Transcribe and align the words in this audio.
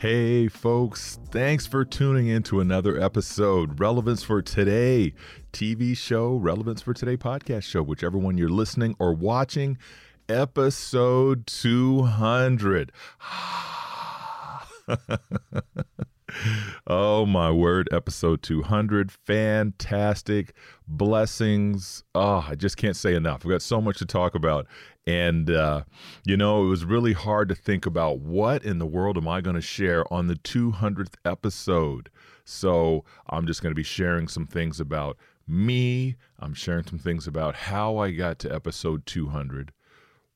Hey, 0.00 0.48
folks, 0.48 1.18
thanks 1.26 1.66
for 1.66 1.84
tuning 1.84 2.26
in 2.26 2.42
to 2.44 2.60
another 2.60 2.98
episode. 2.98 3.78
Relevance 3.78 4.22
for 4.22 4.40
Today 4.40 5.12
TV 5.52 5.94
show, 5.94 6.36
Relevance 6.36 6.80
for 6.80 6.94
Today 6.94 7.18
podcast 7.18 7.64
show, 7.64 7.82
whichever 7.82 8.16
one 8.16 8.38
you're 8.38 8.48
listening 8.48 8.96
or 8.98 9.12
watching. 9.12 9.76
Episode 10.26 11.46
200. 11.46 12.92
oh 16.86 17.26
my 17.26 17.50
word, 17.50 17.86
episode 17.92 18.42
200. 18.42 19.12
Fantastic. 19.12 20.54
Blessings. 20.88 22.04
Oh, 22.14 22.46
I 22.48 22.54
just 22.54 22.78
can't 22.78 22.96
say 22.96 23.14
enough. 23.14 23.44
We've 23.44 23.52
got 23.52 23.60
so 23.60 23.82
much 23.82 23.98
to 23.98 24.06
talk 24.06 24.34
about. 24.34 24.66
And, 25.06 25.50
uh, 25.50 25.84
you 26.24 26.36
know, 26.36 26.64
it 26.64 26.68
was 26.68 26.84
really 26.84 27.14
hard 27.14 27.48
to 27.48 27.54
think 27.54 27.86
about 27.86 28.20
what 28.20 28.64
in 28.64 28.78
the 28.78 28.86
world 28.86 29.16
am 29.16 29.26
I 29.26 29.40
going 29.40 29.56
to 29.56 29.62
share 29.62 30.10
on 30.12 30.26
the 30.26 30.34
200th 30.34 31.14
episode. 31.24 32.10
So 32.44 33.04
I'm 33.28 33.46
just 33.46 33.62
going 33.62 33.70
to 33.70 33.76
be 33.76 33.82
sharing 33.82 34.28
some 34.28 34.46
things 34.46 34.78
about 34.78 35.16
me. 35.46 36.16
I'm 36.38 36.54
sharing 36.54 36.84
some 36.84 36.98
things 36.98 37.26
about 37.26 37.54
how 37.54 37.96
I 37.96 38.12
got 38.12 38.38
to 38.40 38.54
episode 38.54 39.06
200, 39.06 39.72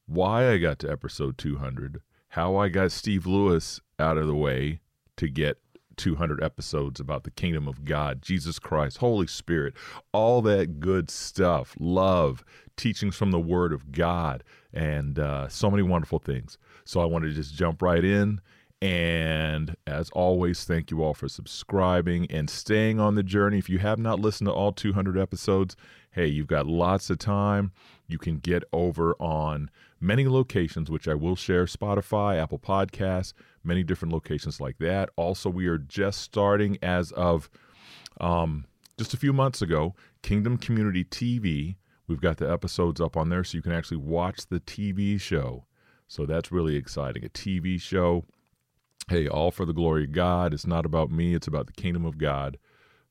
why 0.07 0.51
I 0.51 0.59
got 0.59 0.79
to 0.81 0.91
episode 0.91 1.39
200, 1.39 2.01
how 2.29 2.57
I 2.57 2.69
got 2.69 2.91
Steve 2.91 3.27
Lewis 3.27 3.81
out 3.99 4.17
of 4.17 4.27
the 4.27 4.35
way 4.35 4.81
to 5.17 5.29
get 5.29 5.59
200 5.97 6.43
episodes 6.43 7.01
about 7.01 7.25
the 7.25 7.31
kingdom 7.31 7.69
of 7.69 7.85
God, 7.85 8.23
Jesus 8.23 8.59
Christ, 8.59 8.99
Holy 8.99 9.27
Spirit, 9.27 9.75
all 10.13 10.43
that 10.43 10.81
good 10.81 11.11
stuff, 11.11 11.77
love, 11.79 12.45
teachings 12.77 13.17
from 13.17 13.31
the 13.31 13.41
Word 13.41 13.73
of 13.73 13.93
God, 13.93 14.43
and 14.73 15.19
uh, 15.19 15.49
so 15.49 15.71
many 15.71 15.83
wonderful 15.83 16.19
things. 16.19 16.59
So 16.85 17.01
I 17.01 17.05
wanted 17.05 17.29
to 17.29 17.35
just 17.35 17.55
jump 17.55 17.83
right 17.83 18.05
in. 18.05 18.41
And 18.83 19.77
as 19.87 20.11
always, 20.11 20.65
thank 20.65 20.91
you 20.91 21.03
all 21.03 21.15
for 21.15 21.29
subscribing 21.29 22.27
and 22.31 22.51
staying 22.51 23.01
on 23.01 23.15
the 23.15 23.23
journey. 23.23 23.59
If 23.59 23.71
you 23.71 23.79
have 23.79 23.99
not 23.99 24.21
listened 24.21 24.49
to 24.49 24.53
all 24.53 24.73
200 24.73 25.17
episodes, 25.17 25.75
hey, 26.11 26.27
you've 26.27 26.49
got 26.49 26.67
lots 26.67 27.09
of 27.09 27.19
time. 27.19 27.73
You 28.07 28.19
can 28.19 28.39
get 28.39 28.63
over 28.75 29.15
on 29.15 29.71
many 30.05 30.29
locations, 30.29 30.91
which 30.91 31.09
I 31.09 31.15
will 31.15 31.35
share 31.35 31.65
Spotify, 31.65 32.41
Apple 32.41 32.59
Podcasts, 32.59 33.33
many 33.65 33.83
different 33.83 34.13
locations 34.13 34.61
like 34.61 34.79
that. 34.79 35.09
Also, 35.17 35.49
we 35.49 35.67
are 35.67 35.79
just 35.79 36.21
starting 36.21 36.79
as 36.83 37.11
of 37.13 37.49
um, 38.21 38.67
just 38.99 39.15
a 39.15 39.17
few 39.17 39.33
months 39.33 39.63
ago, 39.63 39.95
Kingdom 40.23 40.59
Community 40.59 41.05
TV. 41.05 41.77
We've 42.07 42.21
got 42.21 42.37
the 42.37 42.51
episodes 42.51 43.01
up 43.01 43.17
on 43.17 43.31
there 43.31 43.43
so 43.43 43.57
you 43.57 43.63
can 43.63 43.73
actually 43.73 43.97
watch 43.97 44.47
the 44.47 44.61
TV 44.61 45.19
show. 45.19 45.65
So 46.07 46.27
that's 46.27 46.53
really 46.53 46.77
exciting. 46.77 47.25
A 47.25 47.31
TV 47.31 47.81
show. 47.81 48.25
Hey, 49.09 49.27
all 49.27 49.51
for 49.51 49.65
the 49.65 49.73
glory 49.73 50.05
of 50.05 50.13
God. 50.13 50.53
It's 50.53 50.67
not 50.67 50.87
about 50.87 51.11
me, 51.11 51.35
it's 51.35 51.47
about 51.47 51.67
the 51.67 51.73
kingdom 51.73 52.05
of 52.05 52.19
God, 52.19 52.59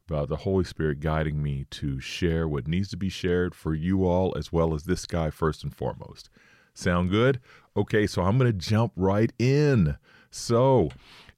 about 0.07 0.29
the 0.29 0.37
Holy 0.37 0.63
Spirit 0.63 0.99
guiding 0.99 1.41
me 1.41 1.65
to 1.71 1.99
share 1.99 2.47
what 2.47 2.67
needs 2.67 2.89
to 2.89 2.97
be 2.97 3.09
shared 3.09 3.55
for 3.55 3.73
you 3.73 4.05
all, 4.05 4.35
as 4.37 4.51
well 4.51 4.73
as 4.73 4.83
this 4.83 5.05
guy, 5.05 5.31
first 5.31 5.63
and 5.63 5.75
foremost. 5.75 6.29
Sound 6.73 7.09
good? 7.09 7.39
Okay, 7.75 8.07
so 8.07 8.23
I'm 8.23 8.37
going 8.37 8.51
to 8.51 8.57
jump 8.57 8.93
right 8.95 9.31
in. 9.37 9.97
So, 10.31 10.89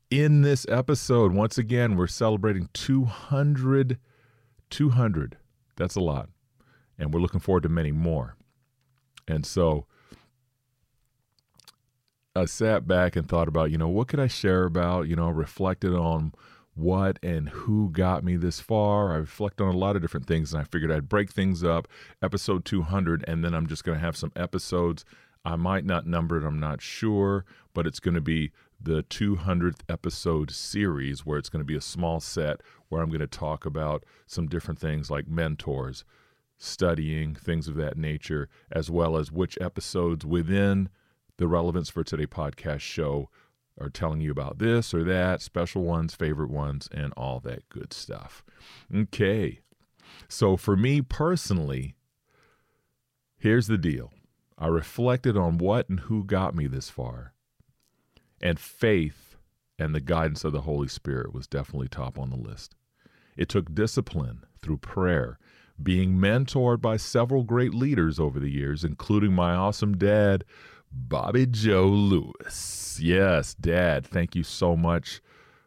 in 0.10 0.42
this 0.42 0.66
episode, 0.70 1.34
once 1.34 1.58
again, 1.58 1.96
we're 1.96 2.08
celebrating 2.08 2.70
200. 2.74 4.00
200. 4.70 5.38
That's 5.76 5.96
a 5.96 6.02
lot. 6.02 6.30
And 6.98 7.14
we're 7.14 7.20
looking 7.20 7.40
forward 7.40 7.64
to 7.64 7.70
many 7.70 7.92
more. 7.92 8.36
And 9.28 9.46
so, 9.46 9.86
I 12.36 12.46
sat 12.46 12.88
back 12.88 13.16
and 13.16 13.28
thought 13.28 13.48
about, 13.48 13.72
you 13.72 13.78
know, 13.78 13.88
what 13.88 14.10
could 14.10 14.20
I 14.20 14.28
share 14.28 14.66
about? 14.66 15.08
You 15.08 15.16
know, 15.16 15.30
reflected 15.30 15.94
on 15.94 16.34
what 16.74 17.18
and 17.24 17.48
who 17.48 17.90
got 17.90 18.24
me 18.24 18.36
this 18.36 18.60
far. 18.60 19.14
I 19.14 19.18
reflect 19.18 19.62
on 19.62 19.74
a 19.74 19.78
lot 19.78 19.96
of 19.96 20.02
different 20.02 20.28
things 20.28 20.54
and 20.54 20.62
I 20.62 20.66
figured 20.66 20.92
I'd 20.92 21.08
break 21.08 21.32
things 21.32 21.64
up. 21.64 21.88
Episode 22.22 22.66
200, 22.66 23.24
and 23.28 23.44
then 23.44 23.54
I'm 23.54 23.68
just 23.68 23.86
going 23.86 23.98
to 23.98 24.04
have 24.04 24.18
some 24.18 24.34
episodes. 24.36 25.06
I 25.46 25.56
might 25.56 25.86
not 25.86 26.08
number 26.08 26.38
it, 26.38 26.44
I'm 26.44 26.60
not 26.60 26.82
sure, 26.82 27.46
but 27.74 27.86
it's 27.86 28.00
going 28.00 28.16
to 28.16 28.22
be 28.22 28.52
the 28.82 29.04
200th 29.04 29.82
episode 29.88 30.52
series 30.52 31.26
where 31.26 31.38
it's 31.38 31.50
going 31.50 31.62
to 31.62 31.66
be 31.66 31.76
a 31.76 31.82
small 31.82 32.20
set 32.20 32.62
where 32.90 33.02
I'm 33.02 33.10
going 33.10 33.20
to 33.20 33.28
talk 33.28 33.66
about 33.66 34.04
some 34.26 34.48
different 34.48 34.80
things 34.80 35.12
like 35.12 35.28
mentors, 35.28 36.04
studying, 36.58 37.36
things 37.36 37.68
of 37.68 37.76
that 37.76 37.98
nature, 37.98 38.50
as 38.72 38.90
well 38.90 39.18
as 39.18 39.32
which 39.32 39.58
episodes 39.62 40.26
within 40.26 40.90
the 41.38 41.48
Relevance 41.48 41.90
for 41.90 42.04
Today 42.04 42.28
podcast 42.28 42.82
show 42.82 43.30
are 43.80 43.90
telling 43.90 44.22
you 44.22 44.32
about 44.32 44.58
this 44.58 44.94
or 44.94 45.04
that, 45.04 45.42
special 45.42 45.84
ones, 45.84 46.16
favorite 46.16 46.50
ones, 46.50 46.88
and 46.92 47.14
all 47.18 47.40
that 47.42 47.68
good 47.70 47.94
stuff. 47.94 48.44
Okay. 48.94 49.60
So 50.28 50.58
for 50.58 50.78
me 50.78 51.02
personally, 51.02 51.96
here's 53.38 53.68
the 53.68 53.78
deal. 53.78 54.12
I 54.58 54.68
reflected 54.68 55.36
on 55.36 55.58
what 55.58 55.90
and 55.90 56.02
who 56.02 56.24
got 56.24 56.56
me 56.56 56.68
this 56.68 56.90
far. 56.90 57.34
And 58.42 58.60
faith 58.60 59.36
and 59.78 59.94
the 59.94 60.02
guidance 60.02 60.44
of 60.44 60.54
the 60.54 60.62
Holy 60.62 60.88
Spirit 60.88 61.34
was 61.34 61.48
definitely 61.48 61.90
top 61.90 62.18
on 62.18 62.30
the 62.30 62.38
list. 62.38 62.76
It 63.36 63.50
took 63.50 63.74
discipline 63.74 64.46
through 64.62 64.78
prayer, 64.78 65.38
being 65.82 66.14
mentored 66.14 66.82
by 66.82 66.98
several 66.98 67.44
great 67.44 67.74
leaders 67.74 68.20
over 68.20 68.40
the 68.40 68.52
years, 68.52 68.84
including 68.84 69.34
my 69.34 69.54
awesome 69.54 69.98
dad, 69.98 70.46
Bobby 70.92 71.46
Joe 71.46 71.88
Lewis. 71.88 72.98
Yes, 73.02 73.54
Dad, 73.54 74.08
thank 74.08 74.36
you 74.36 74.44
so 74.44 74.78
much 74.78 75.22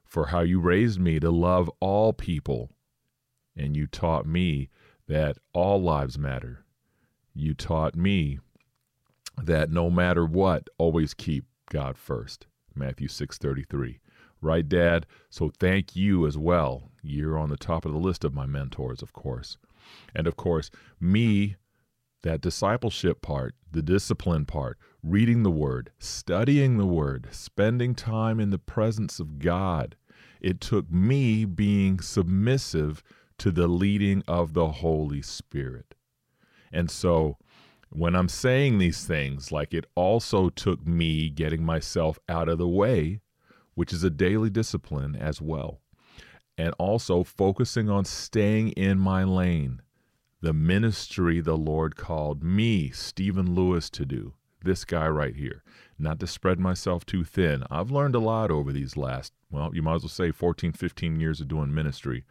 for 0.06 0.28
how 0.28 0.40
you 0.40 0.58
raised 0.58 0.98
me 0.98 1.20
to 1.20 1.30
love 1.30 1.70
all 1.80 2.14
people. 2.14 2.70
And 3.54 3.76
you 3.76 3.86
taught 3.86 4.24
me 4.26 4.70
that 5.06 5.36
all 5.52 5.82
lives 5.82 6.18
matter. 6.18 6.64
You 7.34 7.52
taught 7.52 7.94
me 7.94 8.38
that 9.44 9.70
no 9.70 9.90
matter 9.90 10.24
what, 10.24 10.68
always 10.78 11.14
keep 11.14 11.44
God 11.70 11.96
first. 11.98 12.46
Matthew 12.74 13.08
6:33. 13.08 14.00
Right, 14.40 14.68
Dad? 14.68 15.06
So 15.30 15.50
thank 15.58 15.96
you 15.96 16.26
as 16.26 16.38
well. 16.38 16.92
You're 17.02 17.38
on 17.38 17.50
the 17.50 17.56
top 17.56 17.84
of 17.84 17.92
the 17.92 17.98
list 17.98 18.24
of 18.24 18.34
my 18.34 18.46
mentors, 18.46 19.02
of 19.02 19.12
course. 19.12 19.58
And 20.14 20.26
of 20.26 20.36
course, 20.36 20.70
me 21.00 21.56
that 22.22 22.40
discipleship 22.40 23.22
part, 23.22 23.54
the 23.70 23.82
discipline 23.82 24.44
part, 24.44 24.78
reading 25.02 25.42
the 25.42 25.50
Word, 25.50 25.90
studying 25.98 26.76
the 26.76 26.86
Word, 26.86 27.28
spending 27.30 27.94
time 27.94 28.40
in 28.40 28.50
the 28.50 28.58
presence 28.58 29.20
of 29.20 29.38
God. 29.38 29.96
It 30.40 30.60
took 30.60 30.90
me 30.90 31.44
being 31.44 32.00
submissive 32.00 33.02
to 33.38 33.50
the 33.50 33.68
leading 33.68 34.22
of 34.26 34.52
the 34.52 34.68
Holy 34.68 35.22
Spirit. 35.22 35.94
And 36.72 36.90
so 36.90 37.38
when 37.90 38.14
I'm 38.14 38.28
saying 38.28 38.78
these 38.78 39.04
things, 39.04 39.50
like 39.52 39.72
it 39.72 39.86
also 39.94 40.48
took 40.50 40.86
me 40.86 41.28
getting 41.28 41.64
myself 41.64 42.18
out 42.28 42.48
of 42.48 42.58
the 42.58 42.68
way, 42.68 43.20
which 43.74 43.92
is 43.92 44.04
a 44.04 44.10
daily 44.10 44.50
discipline 44.50 45.16
as 45.16 45.40
well, 45.40 45.80
and 46.56 46.74
also 46.78 47.24
focusing 47.24 47.88
on 47.88 48.04
staying 48.04 48.70
in 48.70 48.98
my 48.98 49.24
lane 49.24 49.82
the 50.40 50.52
ministry 50.52 51.40
the 51.40 51.56
Lord 51.56 51.96
called 51.96 52.44
me, 52.44 52.90
Stephen 52.90 53.54
Lewis, 53.54 53.90
to 53.90 54.04
do. 54.04 54.34
This 54.62 54.84
guy 54.84 55.08
right 55.08 55.34
here. 55.34 55.62
Not 55.98 56.20
to 56.20 56.26
spread 56.28 56.60
myself 56.60 57.04
too 57.04 57.24
thin. 57.24 57.64
I've 57.70 57.90
learned 57.90 58.14
a 58.14 58.20
lot 58.20 58.50
over 58.50 58.72
these 58.72 58.96
last, 58.96 59.32
well, 59.50 59.70
you 59.74 59.82
might 59.82 59.96
as 59.96 60.02
well 60.02 60.10
say 60.10 60.30
14, 60.30 60.72
15 60.72 61.18
years 61.18 61.40
of 61.40 61.48
doing 61.48 61.74
ministry. 61.74 62.24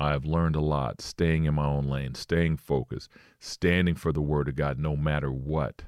I've 0.00 0.24
learned 0.24 0.56
a 0.56 0.60
lot 0.60 1.02
staying 1.02 1.44
in 1.44 1.54
my 1.54 1.66
own 1.66 1.86
lane, 1.86 2.14
staying 2.14 2.56
focused, 2.56 3.10
standing 3.38 3.94
for 3.94 4.12
the 4.12 4.22
Word 4.22 4.48
of 4.48 4.56
God 4.56 4.78
no 4.78 4.96
matter 4.96 5.30
what. 5.30 5.82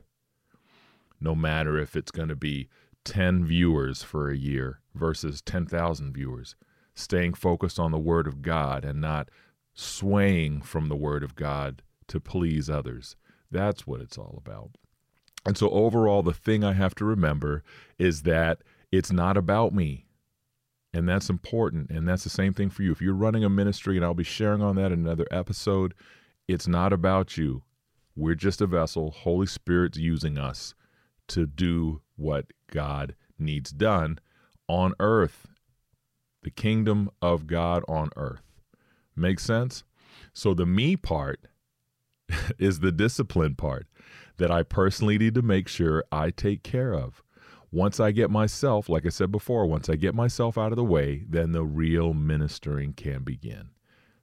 No 1.18 1.34
matter 1.34 1.78
if 1.78 1.96
it's 1.96 2.10
going 2.10 2.28
to 2.28 2.36
be 2.36 2.68
10 3.04 3.46
viewers 3.46 4.02
for 4.02 4.30
a 4.30 4.36
year 4.36 4.80
versus 4.94 5.40
10,000 5.40 6.12
viewers. 6.12 6.54
Staying 6.94 7.32
focused 7.32 7.80
on 7.80 7.90
the 7.90 7.98
Word 7.98 8.26
of 8.26 8.42
God 8.42 8.84
and 8.84 9.00
not 9.00 9.30
swaying 9.72 10.60
from 10.60 10.88
the 10.88 10.96
Word 10.96 11.22
of 11.24 11.34
God 11.34 11.82
to 12.08 12.20
please 12.20 12.68
others. 12.68 13.16
That's 13.50 13.86
what 13.86 14.02
it's 14.02 14.18
all 14.18 14.34
about. 14.36 14.72
And 15.46 15.56
so, 15.56 15.70
overall, 15.70 16.22
the 16.22 16.34
thing 16.34 16.62
I 16.62 16.74
have 16.74 16.94
to 16.96 17.04
remember 17.04 17.64
is 17.98 18.22
that 18.22 18.62
it's 18.92 19.10
not 19.10 19.36
about 19.36 19.74
me. 19.74 20.04
And 20.94 21.08
that's 21.08 21.30
important. 21.30 21.90
And 21.90 22.06
that's 22.06 22.24
the 22.24 22.30
same 22.30 22.52
thing 22.52 22.70
for 22.70 22.82
you. 22.82 22.92
If 22.92 23.00
you're 23.00 23.14
running 23.14 23.44
a 23.44 23.48
ministry, 23.48 23.96
and 23.96 24.04
I'll 24.04 24.14
be 24.14 24.24
sharing 24.24 24.62
on 24.62 24.76
that 24.76 24.92
in 24.92 25.00
another 25.06 25.26
episode, 25.30 25.94
it's 26.46 26.68
not 26.68 26.92
about 26.92 27.36
you. 27.36 27.62
We're 28.14 28.34
just 28.34 28.60
a 28.60 28.66
vessel. 28.66 29.10
Holy 29.10 29.46
Spirit's 29.46 29.96
using 29.96 30.36
us 30.36 30.74
to 31.28 31.46
do 31.46 32.02
what 32.16 32.46
God 32.70 33.14
needs 33.38 33.70
done 33.70 34.18
on 34.68 34.94
earth. 35.00 35.46
The 36.42 36.50
kingdom 36.50 37.10
of 37.22 37.46
God 37.46 37.84
on 37.88 38.10
earth. 38.16 38.42
Makes 39.16 39.44
sense? 39.44 39.84
So 40.34 40.52
the 40.52 40.66
me 40.66 40.96
part 40.96 41.40
is 42.58 42.80
the 42.80 42.92
discipline 42.92 43.54
part 43.54 43.86
that 44.38 44.50
I 44.50 44.62
personally 44.62 45.18
need 45.18 45.34
to 45.34 45.42
make 45.42 45.68
sure 45.68 46.04
I 46.10 46.30
take 46.30 46.62
care 46.62 46.94
of. 46.94 47.22
Once 47.72 47.98
I 47.98 48.12
get 48.12 48.30
myself, 48.30 48.90
like 48.90 49.06
I 49.06 49.08
said 49.08 49.32
before, 49.32 49.66
once 49.66 49.88
I 49.88 49.96
get 49.96 50.14
myself 50.14 50.58
out 50.58 50.72
of 50.72 50.76
the 50.76 50.84
way, 50.84 51.24
then 51.26 51.52
the 51.52 51.64
real 51.64 52.12
ministering 52.12 52.92
can 52.92 53.24
begin. 53.24 53.70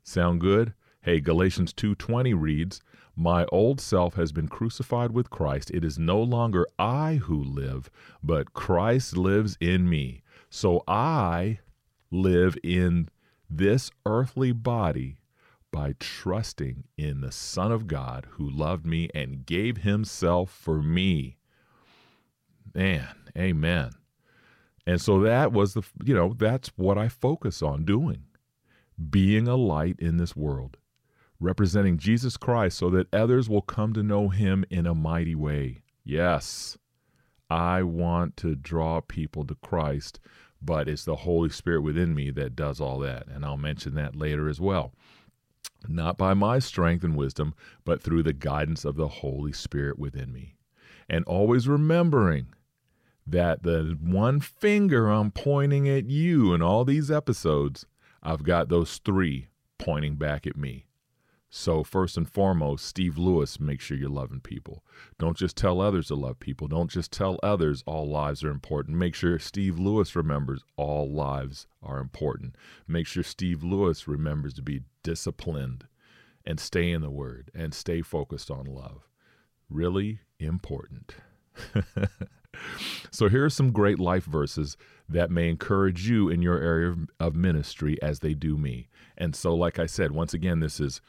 Sound 0.04 0.40
good? 0.40 0.75
Hey, 1.01 1.19
Galatians 1.19 1.74
2:20 1.74 2.36
reads, 2.36 2.80
"My 3.16 3.46
old 3.46 3.81
self 3.81 4.13
has 4.13 4.31
been 4.31 4.50
crucified 4.50 5.13
with 5.13 5.31
Christ. 5.31 5.72
It 5.72 5.84
is 5.84 5.98
no 5.98 6.22
longer 6.22 6.68
I 6.78 7.16
who 7.16 7.44
live, 7.44 7.90
but 8.22 8.54
Christ 8.54 9.18
lives 9.18 9.57
in 9.60 9.90
me. 9.90 10.22
So 10.52 10.84
I 10.88 11.57
live 12.12 12.56
in 12.63 13.10
this 13.50 13.90
earthly 14.06 14.52
body 14.52 15.22
by 15.72 15.95
trusting 16.00 16.84
in 16.98 17.22
the 17.22 17.31
Son 17.31 17.72
of 17.72 17.88
God 17.88 18.28
who 18.31 18.48
loved 18.48 18.86
me 18.86 19.10
and 19.16 19.45
gave 19.45 19.78
himself 19.78 20.52
for 20.52 20.84
me." 20.84 21.38
Man, 22.75 23.07
amen. 23.38 23.92
And 24.86 25.00
so 25.00 25.20
that 25.22 25.52
was 25.52 25.74
the, 25.74 25.84
you 26.04 26.16
know, 26.16 26.34
that's 26.38 26.70
what 26.76 26.98
I 26.98 27.10
focus 27.10 27.62
on 27.62 27.86
doing 27.86 28.24
being 29.10 29.48
a 29.48 29.56
light 29.56 29.96
in 30.00 30.18
this 30.18 30.36
world, 30.36 30.78
representing 31.40 31.98
Jesus 31.98 32.36
Christ 32.38 32.78
so 32.78 32.90
that 32.90 33.14
others 33.14 33.48
will 33.48 33.62
come 33.62 33.94
to 33.94 34.04
know 34.04 34.30
him 34.30 34.66
in 34.70 34.86
a 34.86 34.96
mighty 34.96 35.36
way. 35.36 35.84
Yes, 36.04 36.78
I 37.50 37.84
want 37.84 38.36
to 38.38 38.56
draw 38.56 39.02
people 39.02 39.46
to 39.46 39.56
Christ, 39.56 40.20
but 40.62 40.90
it's 40.90 41.06
the 41.06 41.16
Holy 41.18 41.50
Spirit 41.50 41.81
within 41.81 42.14
me 42.14 42.30
that 42.31 42.56
does 42.56 42.81
all 42.81 43.00
that. 43.00 43.28
And 43.28 43.46
I'll 43.46 43.58
mention 43.58 43.96
that 43.96 44.16
later 44.16 44.50
as 44.50 44.60
well. 44.60 44.92
Not 45.88 46.18
by 46.18 46.34
my 46.34 46.60
strength 46.60 47.04
and 47.04 47.16
wisdom, 47.16 47.54
but 47.86 48.02
through 48.02 48.24
the 48.24 48.34
guidance 48.34 48.84
of 48.84 48.98
the 48.98 49.08
Holy 49.08 49.54
Spirit 49.54 49.98
within 49.98 50.34
me. 50.34 50.56
And 51.10 51.24
always 51.26 51.68
remembering 51.68 52.48
that 53.31 53.64
the 53.64 53.98
one 54.02 54.40
finger 54.40 55.08
I'm 55.08 55.31
pointing 55.31 55.88
at 55.88 56.10
you 56.10 56.54
in 56.54 56.62
all 56.62 56.86
these 56.86 57.12
episodes, 57.12 57.86
I've 58.22 58.44
got 58.44 58.70
those 58.70 58.98
three 58.98 59.50
pointing 59.78 60.16
back 60.16 60.46
at 60.46 60.58
me. 60.58 60.86
So, 61.52 61.84
first 61.84 62.16
and 62.16 62.30
foremost, 62.30 62.86
Steve 62.86 63.18
Lewis, 63.18 63.60
make 63.60 63.81
sure 63.81 63.98
you're 63.98 64.08
loving 64.08 64.40
people. 64.40 64.84
Don't 65.18 65.36
just 65.36 65.58
tell 65.58 65.81
others 65.81 66.08
to 66.08 66.16
love 66.16 66.40
people. 66.40 66.68
Don't 66.68 66.92
just 66.92 67.12
tell 67.12 67.40
others 67.42 67.84
all 67.88 68.08
lives 68.08 68.44
are 68.44 68.52
important. 68.52 68.98
Make 68.98 69.16
sure 69.16 69.40
Steve 69.40 69.80
Lewis 69.80 70.16
remembers 70.16 70.64
all 70.76 71.12
lives 71.12 71.66
are 71.81 71.98
important. 71.98 72.56
Make 72.88 73.08
sure 73.08 73.24
Steve 73.24 73.64
Lewis 73.64 74.08
remembers 74.08 74.54
to 74.56 74.62
be 74.62 74.81
disciplined 75.02 75.88
and 76.46 76.60
stay 76.60 76.92
in 76.92 77.02
the 77.02 77.10
Word 77.10 77.50
and 77.56 77.74
stay 77.74 78.04
focused 78.04 78.52
on 78.52 78.66
love. 78.66 79.10
Really 79.72 80.20
important. 80.40 81.16
So 83.12 83.30
here 83.30 83.46
are 83.46 83.50
some 83.50 83.72
great 83.72 84.00
life 84.00 84.26
verses 84.26 84.78
that 85.08 85.32
may 85.32 85.50
encourage 85.50 86.08
you 86.08 86.30
in 86.30 86.42
your 86.42 86.60
area 86.60 86.96
of 87.20 87.36
ministry 87.36 88.02
as 88.02 88.20
they 88.20 88.34
do 88.34 88.58
me. 88.58 88.88
And 89.18 89.36
so, 89.36 89.56
like 89.56 89.80
I 89.80 89.86
said, 89.86 90.12
once 90.12 90.34
again, 90.34 90.60
this 90.60 90.80
is 90.80 91.02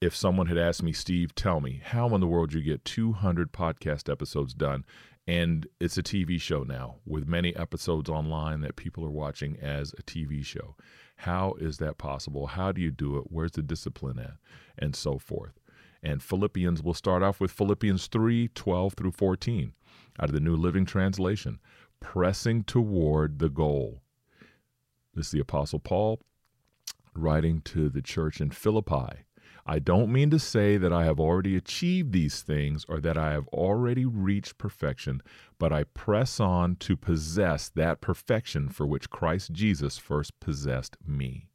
if 0.00 0.16
someone 0.16 0.46
had 0.46 0.58
asked 0.58 0.82
me, 0.82 0.92
Steve, 0.92 1.34
tell 1.34 1.60
me, 1.60 1.80
how 1.84 2.14
in 2.14 2.20
the 2.20 2.26
world 2.26 2.52
you 2.52 2.62
get 2.62 2.84
200 2.84 3.52
podcast 3.52 4.10
episodes 4.10 4.54
done? 4.54 4.84
And 5.26 5.66
it's 5.78 5.98
a 5.98 6.02
TV 6.02 6.40
show 6.40 6.62
now 6.62 6.96
with 7.06 7.28
many 7.28 7.54
episodes 7.54 8.08
online 8.08 8.62
that 8.62 8.76
people 8.76 9.04
are 9.04 9.10
watching 9.10 9.56
as 9.60 9.94
a 9.98 10.02
TV 10.02 10.44
show. 10.44 10.74
How 11.16 11.54
is 11.60 11.76
that 11.78 11.98
possible? 11.98 12.48
How 12.48 12.72
do 12.72 12.80
you 12.80 12.90
do 12.90 13.18
it? 13.18 13.24
Where's 13.28 13.52
the 13.52 13.62
discipline 13.62 14.18
at? 14.18 14.34
And 14.78 14.96
so 14.96 15.18
forth. 15.18 15.60
And 16.02 16.22
Philippians, 16.22 16.82
we'll 16.82 16.94
start 16.94 17.22
off 17.22 17.38
with 17.38 17.50
Philippians 17.50 18.06
3 18.06 18.48
12 18.48 18.94
through 18.94 19.12
14 19.12 19.74
out 20.20 20.28
of 20.28 20.34
the 20.34 20.40
New 20.40 20.56
Living 20.56 20.84
Translation, 20.84 21.58
pressing 21.98 22.64
toward 22.64 23.38
the 23.38 23.48
goal. 23.48 24.02
This 25.14 25.26
is 25.26 25.32
the 25.32 25.40
Apostle 25.40 25.78
Paul 25.78 26.20
writing 27.14 27.60
to 27.62 27.88
the 27.88 28.02
church 28.02 28.40
in 28.40 28.50
Philippi. 28.50 29.24
I 29.66 29.78
don't 29.78 30.12
mean 30.12 30.30
to 30.30 30.38
say 30.38 30.76
that 30.76 30.92
I 30.92 31.04
have 31.04 31.20
already 31.20 31.56
achieved 31.56 32.12
these 32.12 32.42
things 32.42 32.84
or 32.88 33.00
that 33.00 33.18
I 33.18 33.32
have 33.32 33.46
already 33.48 34.04
reached 34.04 34.58
perfection, 34.58 35.22
but 35.58 35.72
I 35.72 35.84
press 35.84 36.40
on 36.40 36.76
to 36.76 36.96
possess 36.96 37.68
that 37.70 38.00
perfection 38.00 38.68
for 38.68 38.86
which 38.86 39.10
Christ 39.10 39.52
Jesus 39.52 39.98
first 39.98 40.38
possessed 40.40 40.96
me. 41.06 41.48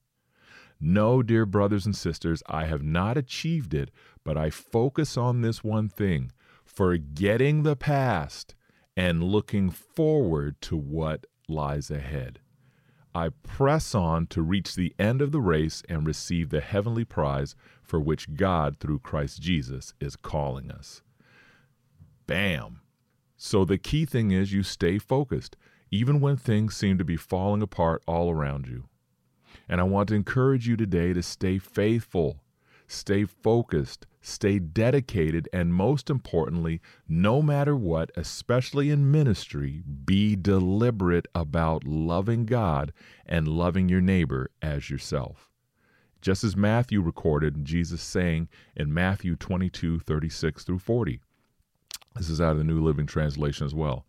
No, 0.79 1.23
dear 1.23 1.45
brothers 1.45 1.85
and 1.85 1.95
sisters, 1.95 2.43
I 2.47 2.65
have 2.65 2.83
not 2.83 3.17
achieved 3.17 3.73
it, 3.73 3.91
but 4.23 4.37
I 4.37 4.49
focus 4.49 5.17
on 5.17 5.41
this 5.41 5.63
one 5.63 5.89
thing 5.89 6.31
forgetting 6.75 7.63
the 7.63 7.75
past 7.75 8.53
and 8.97 9.23
looking 9.23 9.69
forward 9.69 10.59
to 10.61 10.75
what 10.75 11.25
lies 11.47 11.89
ahead. 11.89 12.39
I 13.13 13.29
press 13.29 13.95
on 13.95 14.27
to 14.27 14.41
reach 14.41 14.75
the 14.75 14.93
end 14.99 15.21
of 15.21 15.31
the 15.31 15.39
race 15.39 15.81
and 15.87 16.05
receive 16.05 16.49
the 16.49 16.59
heavenly 16.59 17.05
prize 17.05 17.55
for 17.81 17.99
which 17.99 18.33
God, 18.33 18.77
through 18.79 18.99
Christ 18.99 19.41
Jesus, 19.41 19.93
is 20.01 20.17
calling 20.17 20.69
us. 20.69 21.01
Bam! 22.27 22.81
So 23.37 23.63
the 23.63 23.77
key 23.77 24.05
thing 24.05 24.31
is 24.31 24.51
you 24.51 24.63
stay 24.63 24.97
focused, 24.97 25.55
even 25.91 26.19
when 26.19 26.35
things 26.35 26.75
seem 26.75 26.97
to 26.97 27.05
be 27.05 27.15
falling 27.15 27.61
apart 27.61 28.03
all 28.05 28.29
around 28.29 28.67
you. 28.67 28.85
And 29.69 29.79
I 29.79 29.85
want 29.85 30.09
to 30.09 30.15
encourage 30.15 30.67
you 30.67 30.75
today 30.75 31.13
to 31.13 31.23
stay 31.23 31.57
faithful, 31.57 32.41
stay 32.87 33.25
focused, 33.25 34.05
stay 34.21 34.59
dedicated, 34.59 35.47
and 35.53 35.73
most 35.73 36.09
importantly, 36.09 36.81
no 37.07 37.41
matter 37.41 37.75
what, 37.75 38.11
especially 38.15 38.89
in 38.89 39.11
ministry, 39.11 39.83
be 40.05 40.35
deliberate 40.35 41.27
about 41.33 41.83
loving 41.85 42.45
God 42.45 42.93
and 43.25 43.47
loving 43.47 43.89
your 43.89 44.01
neighbor 44.01 44.49
as 44.61 44.89
yourself. 44.89 45.51
Just 46.21 46.43
as 46.43 46.55
Matthew 46.55 47.01
recorded 47.01 47.65
Jesus 47.65 48.01
saying 48.01 48.49
in 48.75 48.93
Matthew 48.93 49.35
22 49.35 49.99
36 49.99 50.63
through 50.63 50.79
40. 50.79 51.21
This 52.15 52.29
is 52.29 52.41
out 52.41 52.53
of 52.53 52.57
the 52.57 52.63
New 52.63 52.81
Living 52.81 53.05
Translation 53.05 53.65
as 53.65 53.75
well. 53.75 54.05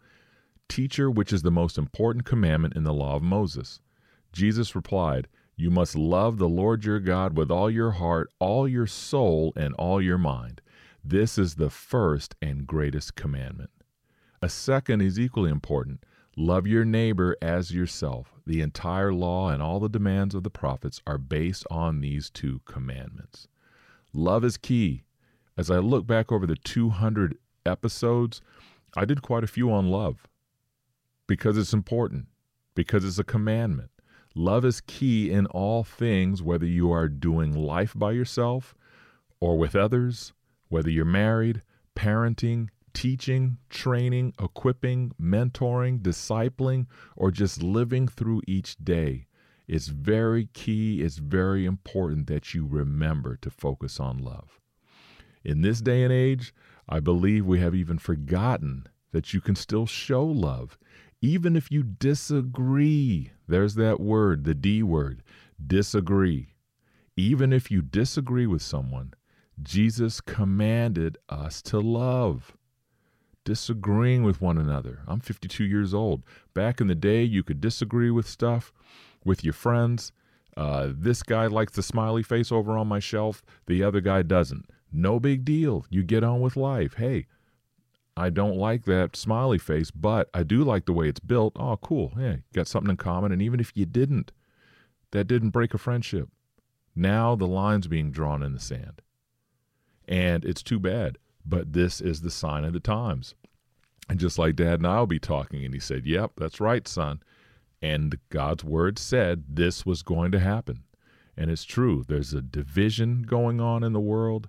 Teacher, 0.68 1.11
which 1.11 1.33
is 1.33 1.42
the 1.42 1.50
most 1.50 1.76
important 1.76 2.25
commandment 2.25 2.75
in 2.75 2.85
the 2.85 2.95
law 2.95 3.16
of 3.16 3.23
Moses? 3.23 3.80
Jesus 4.33 4.75
replied, 4.75 5.28
you 5.57 5.71
must 5.71 5.97
love 5.97 6.37
the 6.37 6.49
Lord 6.49 6.85
your 6.85 7.01
God 7.01 7.37
with 7.37 7.51
all 7.51 7.71
your 7.71 7.93
heart, 7.93 8.31
all 8.39 8.69
your 8.69 8.87
soul, 8.87 9.55
and 9.57 9.75
all 9.75 10.03
your 10.03 10.19
mind. 10.19 10.61
This 11.03 11.39
is 11.39 11.55
the 11.55 11.71
first 11.71 12.35
and 12.43 12.67
greatest 12.67 13.17
commandment. 13.17 13.71
A 14.43 14.51
second 14.51 15.01
is 15.01 15.19
equally 15.19 15.51
important 15.51 16.05
love 16.37 16.67
your 16.67 16.85
neighbor 16.85 17.35
as 17.41 17.71
yourself. 17.71 18.35
The 18.47 18.61
entire 18.61 19.15
law 19.15 19.49
and 19.49 19.63
all 19.63 19.81
the 19.81 19.89
demands 19.89 20.35
of 20.35 20.43
the 20.43 20.51
prophets 20.51 21.01
are 21.07 21.17
based 21.17 21.67
on 21.71 22.03
these 22.03 22.29
two 22.29 22.61
commandments. 22.67 23.49
Love 24.13 24.45
is 24.45 24.59
key. 24.59 25.05
As 25.57 25.71
I 25.71 25.79
look 25.79 26.07
back 26.07 26.31
over 26.31 26.47
the 26.47 26.57
200 26.57 27.39
episodes, 27.65 28.43
I 28.95 29.07
did 29.07 29.23
quite 29.23 29.45
a 29.45 29.49
few 29.49 29.73
on 29.73 29.89
love 29.89 30.29
because 31.27 31.57
it's 31.57 31.73
important, 31.73 32.27
because 32.75 33.05
it's 33.05 33.19
a 33.19 33.25
commandment. 33.25 33.91
Love 34.38 34.66
is 34.66 34.83
key 34.83 35.31
in 35.31 35.47
all 35.47 35.83
things, 35.83 36.43
whether 36.43 36.66
you 36.66 36.93
are 36.93 37.09
doing 37.09 37.55
life 37.55 37.95
by 37.97 38.12
yourself 38.12 38.75
or 39.40 39.57
with 39.57 39.75
others, 39.75 40.35
whether 40.69 40.90
you're 40.90 41.07
married, 41.07 41.62
parenting, 41.97 42.69
teaching, 42.93 43.57
training, 43.71 44.35
equipping, 44.38 45.11
mentoring, 45.19 45.99
discipling, 46.02 46.87
or 47.16 47.31
just 47.31 47.62
living 47.62 48.07
through 48.07 48.43
each 48.47 48.76
day. 48.76 49.26
It's 49.66 49.87
very 49.87 50.50
key, 50.52 51.00
it's 51.00 51.16
very 51.16 51.64
important 51.64 52.26
that 52.26 52.52
you 52.52 52.66
remember 52.66 53.37
to 53.37 53.49
focus 53.49 53.99
on 53.99 54.19
love. 54.19 54.61
In 55.45 55.62
this 55.62 55.81
day 55.81 56.02
and 56.02 56.12
age, 56.12 56.55
I 56.87 57.00
believe 57.00 57.47
we 57.47 57.61
have 57.61 57.75
even 57.75 57.97
forgotten 57.97 58.87
that 59.12 59.33
you 59.33 59.40
can 59.40 59.57
still 59.57 59.87
show 59.87 60.26
love 60.26 60.78
even 61.26 61.56
if 61.56 61.73
you 61.73 61.83
disagree. 61.83 63.33
There's 63.49 63.75
that 63.75 63.99
word, 63.99 64.45
the 64.45 64.54
D 64.54 64.85
word, 64.85 65.25
disagree. 65.64 66.54
Even 67.16 67.52
if 67.52 67.68
you 67.68 67.83
disagree 67.83 68.47
with 68.47 68.62
someone, 68.62 69.12
Jesus 69.61 70.21
commanded 70.21 71.18
us 71.28 71.62
to 71.62 71.80
love. 71.80 72.56
Disagreeing 73.45 74.23
with 74.23 74.40
one 74.40 74.56
another. 74.56 75.00
I'm 75.09 75.18
52 75.18 75.64
years 75.64 75.92
old. 75.92 76.23
Back 76.54 76.80
in 76.80 76.87
the 76.87 76.95
day, 76.95 77.25
you 77.25 77.42
could 77.42 77.61
disagree 77.61 78.11
with 78.11 78.28
stuff 78.28 78.73
with 79.25 79.42
your 79.42 79.52
friends. 79.52 80.12
Uh, 80.56 80.90
this 80.92 81.25
guy 81.25 81.47
likes 81.49 81.73
the 81.73 81.83
smiley 81.83 82.23
face 82.23 82.52
over 82.52 82.78
on 82.78 82.87
my 82.87 83.00
shelf, 83.00 83.42
the 83.66 83.83
other 83.83 84.00
guy 84.00 84.23
doesn't. 84.23 84.71
No 84.92 85.18
big 85.18 85.45
deal. 85.45 85.87
You 85.90 86.04
get 86.04 86.23
on 86.23 86.40
with 86.40 86.56
life. 86.56 86.95
Hey, 86.95 87.26
I 88.16 88.30
don't 88.30 88.56
like 88.56 88.85
that 88.85 89.14
smiley 89.14 89.58
face, 89.58 89.90
but 89.90 90.30
I 90.32 90.42
do 90.42 90.64
like 90.64 90.87
the 90.87 90.92
way 90.92 91.08
it's 91.08 91.20
built. 91.20 91.52
Oh, 91.56 91.76
cool. 91.76 92.12
Hey, 92.16 92.42
got 92.54 92.66
something 92.66 92.90
in 92.90 92.96
common. 92.96 93.30
And 93.30 93.42
even 93.42 93.61
if 93.61 93.73
you 93.75 93.85
didn't, 93.85 94.32
that 95.11 95.26
didn't 95.26 95.50
break 95.50 95.75
a 95.75 95.78
friendship. 95.78 96.28
Now 96.94 97.37
the 97.37 97.46
line's 97.46 97.88
being 97.88 98.11
drawn 98.11 98.42
in 98.42 98.54
the 98.54 98.61
sand. 98.61 99.02
And 100.08 100.44
it's 100.44 100.62
too 100.62 100.80
bad, 100.80 101.18
but 101.44 101.75
this 101.75 102.00
is 102.00 102.23
the 102.23 102.30
sign 102.30 102.64
of 102.64 102.73
the 102.73 102.80
times. 102.80 103.35
And 104.08 104.18
just 104.18 104.38
like 104.38 104.56
Dad 104.56 104.80
and 104.80 104.87
I 104.87 105.00
will 105.00 105.06
be 105.06 105.18
talking, 105.18 105.64
and 105.64 105.75
he 105.75 105.80
said, 105.80 106.06
Yep, 106.06 106.32
that's 106.37 106.61
right, 106.61 106.87
son. 106.87 107.23
And 107.82 108.16
God's 108.30 108.64
word 108.64 108.99
said 108.99 109.44
this 109.49 109.85
was 109.85 110.02
going 110.02 110.32
to 110.32 110.38
happen. 110.38 110.85
And 111.37 111.50
it's 111.50 111.64
true. 111.64 112.04
There's 112.06 112.32
a 112.32 112.40
division 112.40 113.23
going 113.23 113.61
on 113.61 113.82
in 113.82 113.92
the 113.92 114.00
world, 114.00 114.49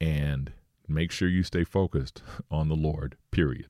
and 0.00 0.52
make 0.88 1.10
sure 1.10 1.28
you 1.28 1.42
stay 1.42 1.64
focused 1.64 2.22
on 2.50 2.68
the 2.68 2.76
Lord, 2.76 3.16
period. 3.30 3.68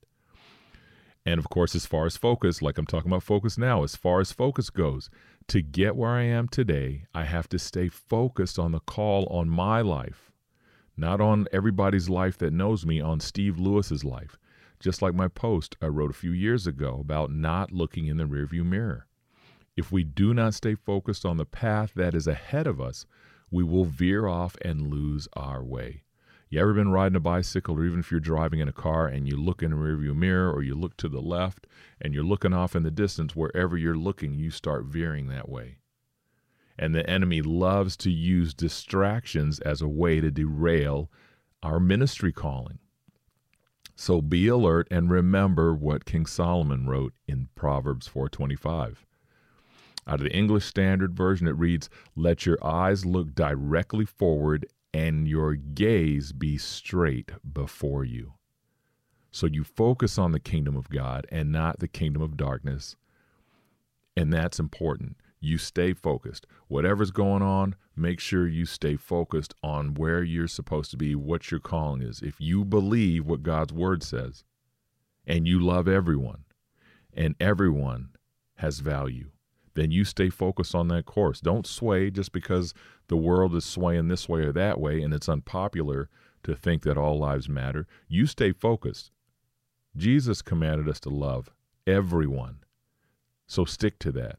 And 1.24 1.40
of 1.40 1.48
course, 1.48 1.74
as 1.74 1.86
far 1.86 2.06
as 2.06 2.16
focus, 2.16 2.62
like 2.62 2.78
I'm 2.78 2.86
talking 2.86 3.10
about 3.10 3.24
focus 3.24 3.58
now, 3.58 3.82
as 3.82 3.96
far 3.96 4.20
as 4.20 4.30
focus 4.30 4.70
goes, 4.70 5.10
to 5.48 5.60
get 5.60 5.96
where 5.96 6.10
I 6.10 6.22
am 6.22 6.46
today, 6.46 7.06
I 7.12 7.24
have 7.24 7.48
to 7.48 7.58
stay 7.58 7.88
focused 7.88 8.58
on 8.58 8.70
the 8.70 8.80
call 8.80 9.26
on 9.26 9.48
my 9.48 9.80
life, 9.80 10.30
not 10.96 11.20
on 11.20 11.48
everybody's 11.52 12.08
life 12.08 12.38
that 12.38 12.52
knows 12.52 12.86
me, 12.86 13.00
on 13.00 13.18
Steve 13.18 13.58
Lewis's 13.58 14.04
life. 14.04 14.38
Just 14.78 15.02
like 15.02 15.14
my 15.14 15.26
post 15.26 15.76
I 15.82 15.86
wrote 15.86 16.10
a 16.10 16.14
few 16.14 16.32
years 16.32 16.66
ago 16.66 16.98
about 17.00 17.32
not 17.32 17.72
looking 17.72 18.06
in 18.06 18.18
the 18.18 18.24
rearview 18.24 18.64
mirror. 18.64 19.06
If 19.76 19.90
we 19.90 20.04
do 20.04 20.32
not 20.32 20.54
stay 20.54 20.74
focused 20.74 21.26
on 21.26 21.38
the 21.38 21.44
path 21.44 21.92
that 21.96 22.14
is 22.14 22.26
ahead 22.26 22.66
of 22.66 22.80
us, 22.80 23.04
we 23.50 23.64
will 23.64 23.84
veer 23.84 24.26
off 24.26 24.56
and 24.62 24.90
lose 24.90 25.28
our 25.34 25.62
way. 25.62 26.02
You 26.48 26.60
ever 26.60 26.74
been 26.74 26.92
riding 26.92 27.16
a 27.16 27.20
bicycle, 27.20 27.76
or 27.76 27.84
even 27.84 27.98
if 27.98 28.12
you're 28.12 28.20
driving 28.20 28.60
in 28.60 28.68
a 28.68 28.72
car 28.72 29.08
and 29.08 29.26
you 29.26 29.36
look 29.36 29.62
in 29.62 29.72
the 29.72 29.76
rearview 29.76 30.14
mirror, 30.14 30.52
or 30.52 30.62
you 30.62 30.76
look 30.76 30.96
to 30.98 31.08
the 31.08 31.20
left 31.20 31.66
and 32.00 32.14
you're 32.14 32.22
looking 32.22 32.52
off 32.52 32.76
in 32.76 32.84
the 32.84 32.90
distance, 32.90 33.34
wherever 33.34 33.76
you're 33.76 33.96
looking, 33.96 34.38
you 34.38 34.50
start 34.50 34.84
veering 34.84 35.26
that 35.26 35.48
way. 35.48 35.78
And 36.78 36.94
the 36.94 37.08
enemy 37.08 37.42
loves 37.42 37.96
to 37.98 38.10
use 38.12 38.54
distractions 38.54 39.58
as 39.60 39.82
a 39.82 39.88
way 39.88 40.20
to 40.20 40.30
derail 40.30 41.10
our 41.62 41.80
ministry 41.80 42.32
calling. 42.32 42.78
So 43.96 44.20
be 44.20 44.46
alert 44.46 44.86
and 44.90 45.10
remember 45.10 45.74
what 45.74 46.04
King 46.04 46.26
Solomon 46.26 46.86
wrote 46.86 47.14
in 47.26 47.48
Proverbs 47.54 48.06
4:25. 48.06 49.04
Out 50.06 50.20
of 50.20 50.24
the 50.24 50.36
English 50.36 50.66
Standard 50.66 51.16
Version 51.16 51.48
it 51.48 51.56
reads, 51.56 51.90
"Let 52.14 52.46
your 52.46 52.62
eyes 52.64 53.04
look 53.04 53.34
directly 53.34 54.04
forward 54.04 54.66
and 54.96 55.28
your 55.28 55.54
gaze 55.54 56.32
be 56.32 56.56
straight 56.56 57.32
before 57.52 58.04
you." 58.04 58.34
So 59.30 59.46
you 59.46 59.64
focus 59.64 60.18
on 60.18 60.32
the 60.32 60.40
kingdom 60.40 60.76
of 60.76 60.88
God 60.88 61.26
and 61.30 61.52
not 61.52 61.78
the 61.78 61.88
kingdom 61.88 62.22
of 62.22 62.36
darkness. 62.36 62.96
And 64.16 64.32
that's 64.32 64.58
important 64.58 65.16
you 65.38 65.58
stay 65.58 65.92
focused. 65.92 66.46
Whatever's 66.68 67.10
going 67.10 67.42
on, 67.42 67.74
make 67.94 68.20
sure 68.20 68.48
you 68.48 68.64
stay 68.64 68.96
focused 68.96 69.54
on 69.62 69.94
where 69.94 70.22
you're 70.22 70.48
supposed 70.48 70.90
to 70.92 70.96
be, 70.96 71.14
what 71.14 71.50
your 71.50 71.60
calling 71.60 72.00
is. 72.00 72.22
If 72.22 72.40
you 72.40 72.64
believe 72.64 73.26
what 73.26 73.42
God's 73.42 73.74
word 73.74 74.02
says, 74.02 74.44
and 75.26 75.46
you 75.46 75.60
love 75.60 75.86
everyone, 75.86 76.44
and 77.12 77.36
everyone 77.38 78.16
has 78.56 78.80
value, 78.80 79.30
then 79.76 79.90
you 79.90 80.04
stay 80.04 80.30
focused 80.30 80.74
on 80.74 80.88
that 80.88 81.04
course. 81.04 81.40
Don't 81.40 81.66
sway 81.66 82.10
just 82.10 82.32
because 82.32 82.74
the 83.08 83.16
world 83.16 83.54
is 83.54 83.64
swaying 83.64 84.08
this 84.08 84.28
way 84.28 84.40
or 84.40 84.52
that 84.52 84.80
way 84.80 85.02
and 85.02 85.14
it's 85.14 85.28
unpopular 85.28 86.08
to 86.42 86.54
think 86.54 86.82
that 86.82 86.98
all 86.98 87.18
lives 87.18 87.48
matter. 87.48 87.86
You 88.08 88.26
stay 88.26 88.52
focused. 88.52 89.10
Jesus 89.96 90.42
commanded 90.42 90.88
us 90.88 91.00
to 91.00 91.10
love 91.10 91.50
everyone. 91.86 92.58
So 93.46 93.64
stick 93.64 93.98
to 94.00 94.12
that. 94.12 94.38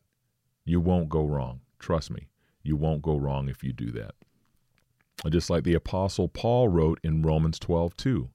You 0.65 0.81
won't 0.81 1.09
go 1.09 1.25
wrong. 1.25 1.61
Trust 1.79 2.11
me, 2.11 2.27
you 2.63 2.75
won't 2.75 3.01
go 3.01 3.17
wrong 3.17 3.47
if 3.47 3.63
you 3.63 3.71
do 3.71 3.91
that. 3.91 4.15
Just 5.29 5.49
like 5.49 5.63
the 5.63 5.73
Apostle 5.73 6.27
Paul 6.27 6.67
wrote 6.67 6.99
in 7.03 7.21
Romans 7.21 7.59
12 7.59 7.95
2. 7.95 8.29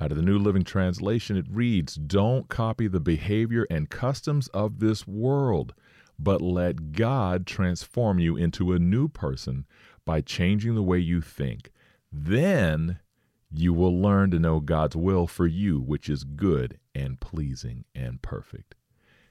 Out 0.00 0.10
of 0.10 0.16
the 0.16 0.22
New 0.22 0.38
Living 0.38 0.64
Translation, 0.64 1.36
it 1.36 1.46
reads, 1.48 1.94
Don't 1.94 2.48
copy 2.48 2.86
the 2.86 3.00
behavior 3.00 3.66
and 3.70 3.88
customs 3.88 4.48
of 4.48 4.78
this 4.78 5.06
world, 5.06 5.74
but 6.18 6.42
let 6.42 6.92
God 6.92 7.46
transform 7.46 8.18
you 8.18 8.36
into 8.36 8.72
a 8.72 8.78
new 8.78 9.08
person 9.08 9.66
by 10.04 10.20
changing 10.20 10.74
the 10.74 10.82
way 10.82 10.98
you 10.98 11.20
think. 11.20 11.72
Then 12.12 13.00
you 13.50 13.72
will 13.72 14.00
learn 14.00 14.30
to 14.32 14.38
know 14.38 14.60
God's 14.60 14.96
will 14.96 15.26
for 15.26 15.46
you, 15.46 15.80
which 15.80 16.08
is 16.08 16.24
good 16.24 16.78
and 16.94 17.18
pleasing 17.20 17.84
and 17.94 18.20
perfect. 18.20 18.74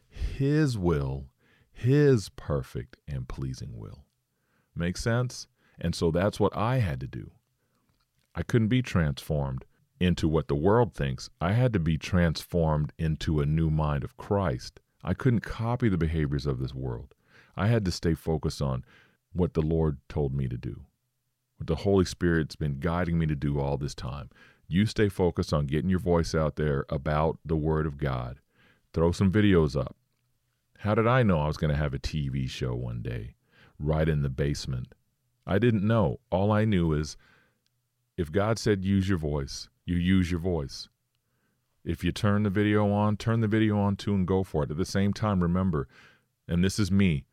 His 0.08 0.78
will 0.78 1.28
his 1.76 2.30
perfect 2.30 2.96
and 3.06 3.28
pleasing 3.28 3.78
will. 3.78 4.06
Make 4.76 4.96
sense? 4.98 5.48
And 5.80 5.94
so 5.94 6.10
that's 6.10 6.40
what 6.40 6.56
I 6.56 6.78
had 6.78 7.02
to 7.02 7.08
do. 7.08 7.32
I 8.34 8.44
couldn't 8.44 8.70
be 8.70 8.82
transformed 8.82 9.66
into 10.00 10.28
what 10.28 10.48
the 10.48 10.56
world 10.56 10.94
thinks. 10.94 11.30
I 11.40 11.54
had 11.54 11.74
to 11.74 11.80
be 11.80 11.98
transformed 11.98 12.94
into 12.98 13.40
a 13.40 13.46
new 13.46 13.70
mind 13.70 14.04
of 14.04 14.18
Christ. 14.18 14.80
I 15.04 15.14
couldn't 15.14 15.42
copy 15.42 15.90
the 15.90 15.98
behaviors 15.98 16.46
of 16.46 16.60
this 16.60 16.74
world. 16.74 17.14
I 17.56 17.68
had 17.68 17.86
to 17.86 17.92
stay 17.92 18.14
focused 18.14 18.62
on 18.62 18.84
what 19.34 19.54
the 19.54 19.62
Lord 19.62 19.98
told 20.10 20.34
me 20.34 20.48
to 20.48 20.58
do, 20.58 20.82
what 21.58 21.68
the 21.68 21.76
Holy 21.76 22.06
Spirit's 22.06 22.56
been 22.56 22.80
guiding 22.80 23.18
me 23.18 23.26
to 23.28 23.36
do 23.36 23.60
all 23.60 23.78
this 23.78 23.96
time. 23.96 24.30
You 24.68 24.86
stay 24.86 25.10
focused 25.10 25.54
on 25.54 25.68
getting 25.68 25.90
your 25.90 26.00
voice 26.00 26.34
out 26.34 26.56
there 26.56 26.86
about 26.90 27.38
the 27.46 27.56
Word 27.56 27.86
of 27.86 27.98
God. 27.98 28.40
Throw 28.94 29.12
some 29.12 29.32
videos 29.32 29.80
up. 29.80 29.96
How 30.80 30.96
did 30.96 31.08
I 31.08 31.24
know 31.24 31.40
I 31.40 31.48
was 31.48 31.58
going 31.58 31.72
to 31.72 31.78
have 31.78 31.94
a 31.94 32.00
TV 32.00 32.50
show 32.50 32.76
one 32.76 33.02
day, 33.02 33.36
right 33.80 34.08
in 34.10 34.22
the 34.22 34.30
basement? 34.30 34.94
I 35.46 35.60
didn't 35.60 35.86
know. 35.86 36.20
All 36.32 36.52
I 36.52 36.66
knew 36.66 36.94
is 36.94 37.16
if 38.18 38.32
God 38.32 38.58
said 38.58 38.84
use 38.84 39.08
your 39.08 39.18
voice, 39.18 39.70
you 39.86 39.96
use 39.96 40.32
your 40.32 40.40
voice. 40.40 40.90
If 41.84 42.04
you 42.04 42.12
turn 42.12 42.44
the 42.44 42.50
video 42.50 42.92
on, 42.92 43.18
turn 43.18 43.42
the 43.42 43.48
video 43.48 43.78
on 43.78 43.96
too 43.96 44.16
and 44.16 44.28
go 44.28 44.44
for 44.44 44.64
it. 44.64 44.72
At 44.72 44.78
the 44.78 44.86
same 44.86 45.14
time, 45.14 45.42
remember, 45.42 45.88
and 46.48 46.64
this 46.64 46.80
is 46.80 46.92
me, 46.92 47.26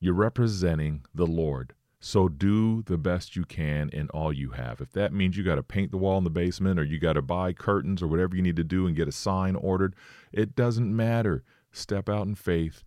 you're 0.00 0.14
representing 0.14 1.02
the 1.14 1.26
Lord. 1.26 1.74
So 2.02 2.28
do 2.30 2.80
the 2.82 2.96
best 2.96 3.36
you 3.36 3.44
can 3.44 3.90
in 3.90 4.08
all 4.08 4.32
you 4.32 4.52
have. 4.52 4.80
If 4.80 4.92
that 4.92 5.12
means 5.12 5.36
you 5.36 5.44
got 5.44 5.56
to 5.56 5.62
paint 5.62 5.90
the 5.90 5.98
wall 5.98 6.16
in 6.16 6.24
the 6.24 6.30
basement 6.30 6.80
or 6.80 6.84
you 6.84 6.98
got 6.98 7.12
to 7.12 7.22
buy 7.22 7.52
curtains 7.52 8.02
or 8.02 8.06
whatever 8.06 8.34
you 8.34 8.40
need 8.40 8.56
to 8.56 8.64
do 8.64 8.86
and 8.86 8.96
get 8.96 9.08
a 9.08 9.12
sign 9.12 9.54
ordered, 9.54 9.94
it 10.32 10.56
doesn't 10.56 10.96
matter. 10.96 11.44
Step 11.70 12.08
out 12.08 12.26
in 12.26 12.34
faith. 12.34 12.82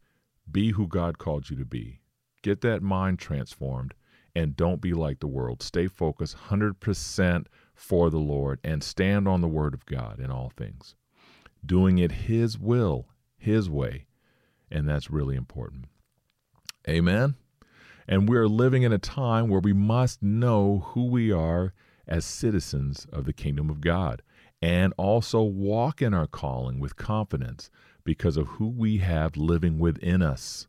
Be 0.51 0.72
who 0.72 0.88
God 0.88 1.20
called 1.20 1.51
you 1.51 1.56
to 1.58 1.65
be. 1.65 2.01
Get 2.42 2.62
that 2.62 2.82
mind 2.82 3.20
transformed 3.20 3.94
and 4.36 4.58
don't 4.58 4.82
be 4.82 4.94
like 4.94 5.20
the 5.20 5.27
world. 5.27 5.62
Stay 5.62 5.88
focused 5.88 6.36
100% 6.50 7.46
for 7.84 8.10
the 8.10 8.18
Lord 8.18 8.60
and 8.63 8.82
stand 8.82 9.28
on 9.28 9.42
the 9.42 9.48
word 9.48 9.74
of 9.74 9.86
God 9.86 10.18
in 10.18 10.32
all 10.32 10.54
things, 10.56 10.96
doing 11.66 11.98
it 11.98 12.13
His 12.13 12.58
will, 12.58 13.08
His 13.38 13.70
way. 13.70 14.06
And 14.72 14.88
that's 14.88 15.12
really 15.12 15.36
important. 15.36 15.86
Amen. 16.88 17.36
And 18.08 18.30
we're 18.30 18.48
living 18.48 18.84
in 18.84 18.94
a 18.94 18.98
time 18.98 19.50
where 19.50 19.60
we 19.60 19.74
must 19.74 20.24
know 20.24 20.86
who 20.94 21.08
we 21.08 21.32
are 21.32 21.74
as 22.08 22.24
citizens 22.24 23.06
of 23.12 23.25
the 23.25 23.34
kingdom 23.34 23.70
of 23.70 23.82
God 23.82 24.22
and 24.62 24.94
also 24.98 25.42
walk 25.42 26.02
in 26.02 26.13
our 26.13 26.28
calling 26.28 26.80
with 26.80 26.96
confidence 26.96 27.70
because 28.06 28.38
of 28.38 28.48
who 28.48 28.70
we 28.70 29.00
have 29.00 29.36
living 29.36 29.78
within 29.78 30.22
us. 30.22 30.68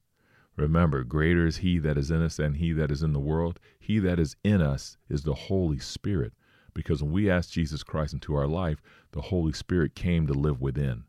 Remember, 0.56 1.04
greater 1.04 1.46
is 1.46 1.58
He 1.58 1.78
that 1.78 1.96
is 1.96 2.10
in 2.10 2.22
us 2.22 2.38
than 2.38 2.54
He 2.54 2.72
that 2.72 2.90
is 2.90 3.04
in 3.04 3.12
the 3.12 3.20
world. 3.20 3.60
He 3.78 4.00
that 4.00 4.18
is 4.18 4.34
in 4.42 4.60
us 4.60 4.96
is 5.08 5.22
the 5.22 5.34
Holy 5.34 5.78
Spirit. 5.78 6.32
Because 6.74 7.02
when 7.02 7.12
we 7.12 7.30
ask 7.30 7.50
Jesus 7.50 7.82
Christ 7.82 8.12
into 8.12 8.34
our 8.34 8.48
life, 8.48 8.82
the 9.12 9.22
Holy 9.22 9.52
Spirit 9.52 9.94
came 9.94 10.26
to 10.26 10.34
live 10.34 10.60
within, 10.60 11.04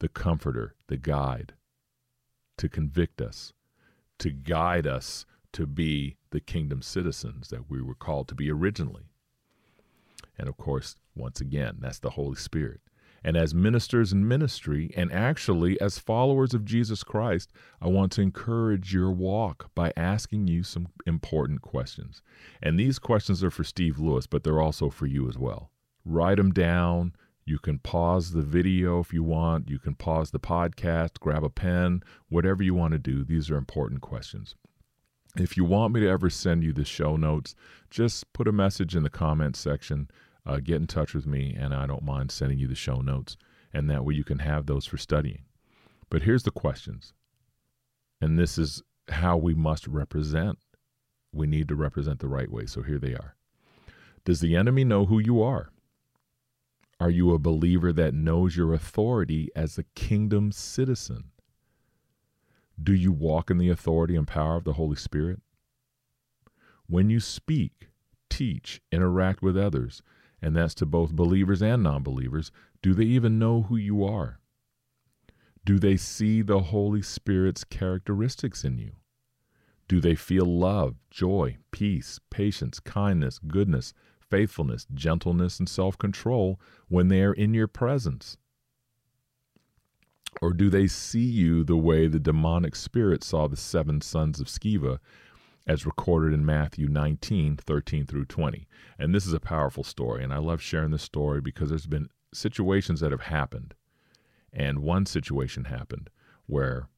the 0.00 0.08
comforter, 0.08 0.74
the 0.88 0.96
guide, 0.96 1.54
to 2.58 2.68
convict 2.68 3.20
us, 3.20 3.52
to 4.18 4.30
guide 4.30 4.86
us 4.86 5.24
to 5.52 5.66
be 5.66 6.16
the 6.30 6.40
kingdom 6.40 6.82
citizens 6.82 7.48
that 7.48 7.70
we 7.70 7.80
were 7.80 7.94
called 7.94 8.28
to 8.28 8.34
be 8.34 8.50
originally. 8.50 9.04
And 10.38 10.48
of 10.48 10.56
course, 10.56 10.96
once 11.14 11.40
again, 11.40 11.78
that's 11.80 11.98
the 11.98 12.10
Holy 12.10 12.36
Spirit. 12.36 12.80
And 13.26 13.36
as 13.36 13.52
ministers 13.52 14.12
in 14.12 14.28
ministry, 14.28 14.92
and 14.96 15.12
actually 15.12 15.80
as 15.80 15.98
followers 15.98 16.54
of 16.54 16.64
Jesus 16.64 17.02
Christ, 17.02 17.50
I 17.82 17.88
want 17.88 18.12
to 18.12 18.22
encourage 18.22 18.94
your 18.94 19.10
walk 19.10 19.68
by 19.74 19.92
asking 19.96 20.46
you 20.46 20.62
some 20.62 20.86
important 21.06 21.60
questions. 21.60 22.22
And 22.62 22.78
these 22.78 23.00
questions 23.00 23.42
are 23.42 23.50
for 23.50 23.64
Steve 23.64 23.98
Lewis, 23.98 24.28
but 24.28 24.44
they're 24.44 24.62
also 24.62 24.90
for 24.90 25.06
you 25.06 25.28
as 25.28 25.36
well. 25.36 25.72
Write 26.04 26.36
them 26.36 26.52
down. 26.52 27.14
You 27.44 27.58
can 27.58 27.80
pause 27.80 28.30
the 28.30 28.42
video 28.42 29.00
if 29.00 29.12
you 29.12 29.24
want. 29.24 29.68
You 29.68 29.80
can 29.80 29.96
pause 29.96 30.30
the 30.30 30.38
podcast, 30.38 31.18
grab 31.18 31.42
a 31.42 31.50
pen, 31.50 32.04
whatever 32.28 32.62
you 32.62 32.76
want 32.76 32.92
to 32.92 32.98
do. 33.00 33.24
These 33.24 33.50
are 33.50 33.56
important 33.56 34.02
questions. 34.02 34.54
If 35.36 35.56
you 35.56 35.64
want 35.64 35.92
me 35.92 36.00
to 36.00 36.08
ever 36.08 36.30
send 36.30 36.62
you 36.62 36.72
the 36.72 36.84
show 36.84 37.16
notes, 37.16 37.56
just 37.90 38.32
put 38.32 38.46
a 38.46 38.52
message 38.52 38.94
in 38.94 39.02
the 39.02 39.10
comments 39.10 39.58
section. 39.58 40.08
Uh, 40.46 40.58
get 40.58 40.76
in 40.76 40.86
touch 40.86 41.12
with 41.12 41.26
me, 41.26 41.56
and 41.58 41.74
I 41.74 41.86
don't 41.86 42.04
mind 42.04 42.30
sending 42.30 42.58
you 42.58 42.68
the 42.68 42.74
show 42.74 43.00
notes. 43.00 43.36
And 43.72 43.90
that 43.90 44.04
way 44.04 44.14
you 44.14 44.24
can 44.24 44.38
have 44.38 44.66
those 44.66 44.86
for 44.86 44.96
studying. 44.96 45.42
But 46.08 46.22
here's 46.22 46.44
the 46.44 46.50
questions. 46.50 47.12
And 48.20 48.38
this 48.38 48.56
is 48.56 48.82
how 49.08 49.36
we 49.36 49.54
must 49.54 49.86
represent. 49.86 50.58
We 51.32 51.46
need 51.46 51.68
to 51.68 51.74
represent 51.74 52.20
the 52.20 52.28
right 52.28 52.50
way. 52.50 52.66
So 52.66 52.82
here 52.82 52.98
they 52.98 53.12
are. 53.12 53.34
Does 54.24 54.40
the 54.40 54.56
enemy 54.56 54.84
know 54.84 55.06
who 55.06 55.18
you 55.18 55.42
are? 55.42 55.70
Are 56.98 57.10
you 57.10 57.32
a 57.32 57.38
believer 57.38 57.92
that 57.92 58.14
knows 58.14 58.56
your 58.56 58.72
authority 58.72 59.50
as 59.54 59.76
a 59.76 59.84
kingdom 59.94 60.50
citizen? 60.50 61.24
Do 62.82 62.94
you 62.94 63.12
walk 63.12 63.50
in 63.50 63.58
the 63.58 63.68
authority 63.68 64.16
and 64.16 64.26
power 64.26 64.56
of 64.56 64.64
the 64.64 64.74
Holy 64.74 64.96
Spirit? 64.96 65.40
When 66.86 67.10
you 67.10 67.20
speak, 67.20 67.88
teach, 68.30 68.80
interact 68.90 69.42
with 69.42 69.58
others, 69.58 70.02
and 70.40 70.54
that's 70.54 70.74
to 70.74 70.86
both 70.86 71.12
believers 71.12 71.62
and 71.62 71.82
non 71.82 72.02
believers, 72.02 72.50
do 72.82 72.94
they 72.94 73.04
even 73.04 73.38
know 73.38 73.62
who 73.62 73.76
you 73.76 74.04
are? 74.04 74.40
Do 75.64 75.78
they 75.78 75.96
see 75.96 76.42
the 76.42 76.60
Holy 76.60 77.02
Spirit's 77.02 77.64
characteristics 77.64 78.64
in 78.64 78.78
you? 78.78 78.92
Do 79.88 80.00
they 80.00 80.14
feel 80.14 80.46
love, 80.46 80.96
joy, 81.10 81.58
peace, 81.70 82.20
patience, 82.30 82.80
kindness, 82.80 83.38
goodness, 83.38 83.94
faithfulness, 84.20 84.86
gentleness, 84.94 85.58
and 85.58 85.68
self 85.68 85.96
control 85.98 86.60
when 86.88 87.08
they 87.08 87.22
are 87.22 87.32
in 87.32 87.54
your 87.54 87.68
presence? 87.68 88.36
Or 90.42 90.52
do 90.52 90.68
they 90.68 90.86
see 90.86 91.24
you 91.24 91.64
the 91.64 91.76
way 91.76 92.08
the 92.08 92.18
demonic 92.18 92.76
spirit 92.76 93.24
saw 93.24 93.48
the 93.48 93.56
seven 93.56 94.00
sons 94.00 94.38
of 94.38 94.48
Sceva, 94.48 94.98
as 95.66 95.86
recorded 95.86 96.32
in 96.32 96.46
Matthew 96.46 96.88
19, 96.88 97.56
13 97.56 98.06
through 98.06 98.26
20? 98.26 98.66
And 98.98 99.14
this 99.14 99.26
is 99.26 99.32
a 99.32 99.40
powerful 99.40 99.84
story, 99.84 100.22
and 100.22 100.32
I 100.32 100.38
love 100.38 100.62
sharing 100.62 100.90
this 100.90 101.02
story 101.02 101.40
because 101.40 101.70
there's 101.70 101.86
been 101.86 102.08
situations 102.32 103.00
that 103.00 103.12
have 103.12 103.22
happened. 103.22 103.74
And 104.52 104.80
one 104.80 105.06
situation 105.06 105.64
happened 105.64 106.10
where 106.46 106.88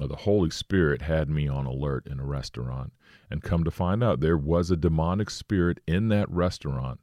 uh, 0.00 0.06
the 0.06 0.16
Holy 0.16 0.50
Spirit 0.50 1.02
had 1.02 1.28
me 1.28 1.48
on 1.48 1.66
alert 1.66 2.06
in 2.06 2.18
a 2.18 2.24
restaurant. 2.24 2.92
And 3.30 3.42
come 3.42 3.64
to 3.64 3.70
find 3.70 4.02
out, 4.02 4.20
there 4.20 4.36
was 4.36 4.70
a 4.70 4.76
demonic 4.76 5.30
spirit 5.30 5.80
in 5.86 6.08
that 6.08 6.30
restaurant. 6.30 7.00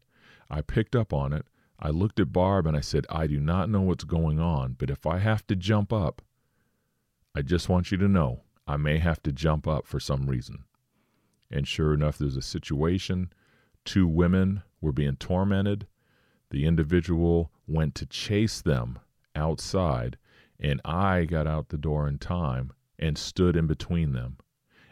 I 0.49 0.61
picked 0.61 0.95
up 0.95 1.13
on 1.13 1.33
it. 1.33 1.45
I 1.79 1.89
looked 1.89 2.19
at 2.19 2.33
Barb 2.33 2.67
and 2.67 2.75
I 2.75 2.81
said, 2.81 3.05
I 3.09 3.27
do 3.27 3.39
not 3.39 3.69
know 3.69 3.81
what's 3.81 4.03
going 4.03 4.39
on, 4.39 4.75
but 4.77 4.89
if 4.89 5.05
I 5.05 5.19
have 5.19 5.47
to 5.47 5.55
jump 5.55 5.93
up, 5.93 6.21
I 7.35 7.41
just 7.41 7.69
want 7.69 7.91
you 7.91 7.97
to 7.99 8.07
know 8.07 8.41
I 8.69 8.77
may 8.77 8.99
have 8.99 9.23
to 9.23 9.31
jump 9.31 9.67
up 9.67 9.87
for 9.87 9.99
some 9.99 10.29
reason. 10.29 10.63
And 11.49 11.67
sure 11.67 11.91
enough, 11.91 12.19
there's 12.19 12.37
a 12.37 12.41
situation. 12.43 13.33
Two 13.83 14.07
women 14.07 14.61
were 14.79 14.91
being 14.91 15.15
tormented. 15.15 15.87
The 16.51 16.67
individual 16.67 17.51
went 17.65 17.95
to 17.95 18.05
chase 18.05 18.61
them 18.61 18.99
outside, 19.35 20.19
and 20.59 20.81
I 20.85 21.25
got 21.25 21.47
out 21.47 21.69
the 21.69 21.79
door 21.79 22.07
in 22.07 22.19
time 22.19 22.71
and 22.99 23.17
stood 23.17 23.55
in 23.55 23.65
between 23.65 24.13
them. 24.13 24.37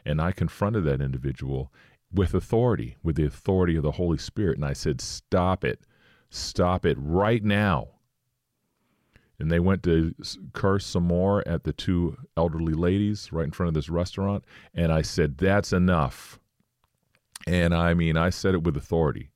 And 0.04 0.20
I 0.20 0.32
confronted 0.32 0.84
that 0.86 1.00
individual 1.00 1.72
with 2.12 2.34
authority, 2.34 2.98
with 3.04 3.16
the 3.16 3.26
authority 3.26 3.76
of 3.76 3.84
the 3.84 3.92
Holy 3.92 4.18
Spirit. 4.18 4.58
And 4.58 4.66
I 4.66 4.74
said, 4.74 5.02
Stop 5.02 5.64
it. 5.64 5.82
Stop 6.32 6.84
it 6.84 6.98
right 7.00 7.44
now. 7.44 7.90
And 9.40 9.52
they 9.52 9.60
went 9.60 9.84
to 9.84 10.16
curse 10.54 10.86
some 10.86 11.04
more 11.04 11.48
at 11.48 11.64
the 11.64 11.74
two 11.74 12.18
elderly 12.36 12.74
ladies 12.74 13.32
right 13.32 13.46
in 13.46 13.52
front 13.52 13.68
of 13.68 13.74
this 13.76 13.90
restaurant. 13.90 14.44
And 14.74 14.92
I 14.92 15.04
said, 15.04 15.38
That's 15.38 15.72
enough. 15.72 16.40
And 17.46 17.74
I 17.74 17.94
mean, 17.94 18.18
I 18.18 18.30
said 18.30 18.56
it 18.56 18.64
with 18.64 18.76
authority. 18.76 19.30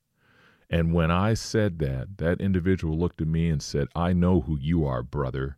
And 0.69 0.93
when 0.93 1.11
I 1.11 1.33
said 1.33 1.79
that, 1.79 2.17
that 2.17 2.41
individual 2.41 2.97
looked 2.97 3.21
at 3.21 3.27
me 3.27 3.49
and 3.49 3.61
said, 3.61 3.89
I 3.93 4.13
know 4.13 4.41
who 4.41 4.57
you 4.57 4.85
are, 4.85 5.03
brother. 5.03 5.57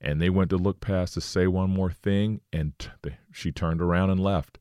And 0.00 0.20
they 0.20 0.30
went 0.30 0.50
to 0.50 0.56
look 0.56 0.80
past 0.80 1.14
to 1.14 1.20
say 1.20 1.46
one 1.46 1.70
more 1.70 1.90
thing, 1.90 2.40
and 2.52 2.72
t- 2.78 2.90
she 3.32 3.52
turned 3.52 3.80
around 3.80 4.10
and 4.10 4.20
left. 4.20 4.58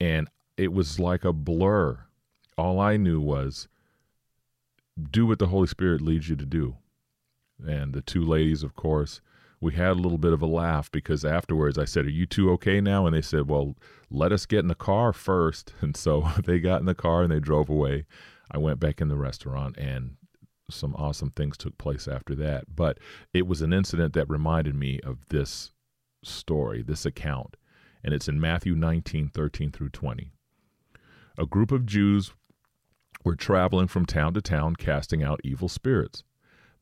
And 0.00 0.28
it 0.56 0.72
was 0.72 1.00
like 1.00 1.24
a 1.24 1.32
blur. 1.32 2.00
All 2.58 2.80
I 2.80 2.96
knew 2.96 3.20
was 3.20 3.68
do 5.10 5.26
what 5.26 5.38
the 5.38 5.48
Holy 5.48 5.66
Spirit 5.66 6.00
leads 6.00 6.28
you 6.28 6.36
to 6.36 6.46
do. 6.46 6.76
And 7.64 7.92
the 7.92 8.02
two 8.02 8.24
ladies, 8.24 8.62
of 8.62 8.74
course, 8.74 9.20
we 9.60 9.74
had 9.74 9.92
a 9.92 9.94
little 9.94 10.18
bit 10.18 10.32
of 10.32 10.42
a 10.42 10.46
laugh 10.46 10.90
because 10.90 11.24
afterwards 11.24 11.78
I 11.78 11.86
said, 11.86 12.06
Are 12.06 12.10
you 12.10 12.26
two 12.26 12.50
okay 12.52 12.80
now? 12.80 13.06
And 13.06 13.14
they 13.14 13.22
said, 13.22 13.48
Well, 13.48 13.76
let 14.10 14.32
us 14.32 14.46
get 14.46 14.60
in 14.60 14.68
the 14.68 14.74
car 14.74 15.12
first. 15.12 15.72
And 15.80 15.96
so 15.96 16.28
they 16.44 16.58
got 16.58 16.80
in 16.80 16.86
the 16.86 16.94
car 16.94 17.22
and 17.22 17.32
they 17.32 17.40
drove 17.40 17.68
away. 17.68 18.06
I 18.50 18.58
went 18.58 18.80
back 18.80 19.00
in 19.00 19.08
the 19.08 19.16
restaurant 19.16 19.76
and 19.76 20.16
some 20.70 20.94
awesome 20.96 21.30
things 21.30 21.56
took 21.56 21.78
place 21.78 22.08
after 22.08 22.34
that. 22.36 22.74
But 22.74 22.98
it 23.32 23.46
was 23.46 23.62
an 23.62 23.72
incident 23.72 24.14
that 24.14 24.28
reminded 24.28 24.74
me 24.74 25.00
of 25.00 25.18
this 25.28 25.72
story, 26.22 26.82
this 26.82 27.06
account. 27.06 27.56
And 28.04 28.12
it's 28.12 28.28
in 28.28 28.40
Matthew 28.40 28.74
19, 28.74 29.30
13 29.30 29.72
through 29.72 29.90
20. 29.90 30.32
A 31.38 31.46
group 31.46 31.72
of 31.72 31.86
Jews 31.86 32.32
were 33.24 33.36
traveling 33.36 33.88
from 33.88 34.06
town 34.06 34.34
to 34.34 34.40
town 34.40 34.76
casting 34.76 35.22
out 35.22 35.40
evil 35.42 35.68
spirits. 35.68 36.22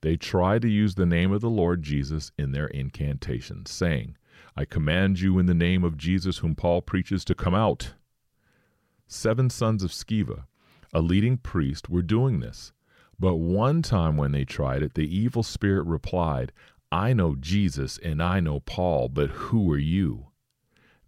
They 0.05 0.19
tried 0.19 0.61
to 0.61 0.69
use 0.69 0.97
the 0.97 1.07
name 1.07 1.33
of 1.33 1.41
the 1.41 1.49
Lord 1.49 1.83
Jesus 1.83 2.31
in 2.37 2.53
their 2.53 2.67
incantations, 2.67 3.71
saying, 3.71 4.19
I 4.55 4.67
command 4.67 5.21
you 5.21 5.39
in 5.39 5.47
the 5.47 5.55
name 5.55 5.83
of 5.83 5.97
Jesus, 5.97 6.37
whom 6.37 6.55
Paul 6.55 6.83
preaches, 6.83 7.25
to 7.25 7.35
come 7.35 7.55
out. 7.55 7.95
Seven 9.07 9.49
sons 9.49 9.83
of 9.83 9.93
Sceva, 9.93 10.45
a 10.93 11.01
leading 11.01 11.39
priest, 11.39 11.89
were 11.89 12.03
doing 12.03 12.41
this. 12.41 12.75
But 13.19 13.37
one 13.37 13.81
time 13.81 14.19
when 14.19 14.33
they 14.33 14.45
tried 14.45 14.83
it, 14.83 14.93
the 14.93 15.09
evil 15.09 15.43
spirit 15.43 15.87
replied, 15.87 16.53
I 16.93 17.15
know 17.15 17.35
Jesus 17.35 17.97
and 17.97 18.23
I 18.23 18.41
know 18.41 18.61
Paul, 18.61 19.09
but 19.09 19.31
who 19.31 19.73
are 19.73 19.79
you? 19.79 20.27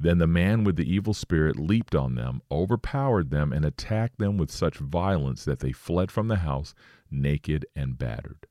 Then 0.00 0.16
the 0.16 0.26
man 0.26 0.64
with 0.64 0.76
the 0.76 0.90
evil 0.90 1.12
spirit 1.12 1.58
leaped 1.58 1.94
on 1.94 2.14
them, 2.14 2.40
overpowered 2.50 3.28
them, 3.28 3.52
and 3.52 3.66
attacked 3.66 4.18
them 4.18 4.38
with 4.38 4.50
such 4.50 4.78
violence 4.78 5.44
that 5.44 5.58
they 5.58 5.72
fled 5.72 6.10
from 6.10 6.28
the 6.28 6.36
house, 6.36 6.74
naked 7.10 7.66
and 7.76 7.98
battered. 7.98 8.46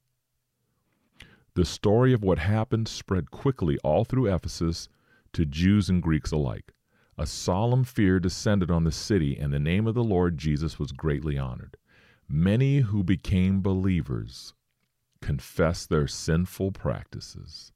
The 1.55 1.63
story 1.63 2.11
of 2.11 2.21
what 2.21 2.37
happened 2.39 2.89
spread 2.89 3.31
quickly 3.31 3.77
all 3.77 4.03
through 4.03 4.33
Ephesus 4.33 4.89
to 5.31 5.45
Jews 5.45 5.89
and 5.89 6.03
Greeks 6.03 6.33
alike. 6.33 6.73
A 7.17 7.25
solemn 7.25 7.85
fear 7.85 8.19
descended 8.19 8.69
on 8.69 8.83
the 8.83 8.91
city, 8.91 9.37
and 9.37 9.53
the 9.53 9.59
name 9.59 9.87
of 9.87 9.95
the 9.95 10.03
Lord 10.03 10.37
Jesus 10.37 10.77
was 10.77 10.91
greatly 10.91 11.37
honored. 11.37 11.77
Many 12.27 12.79
who 12.79 13.05
became 13.05 13.61
believers 13.61 14.53
confessed 15.21 15.89
their 15.89 16.07
sinful 16.07 16.73
practices. 16.73 17.71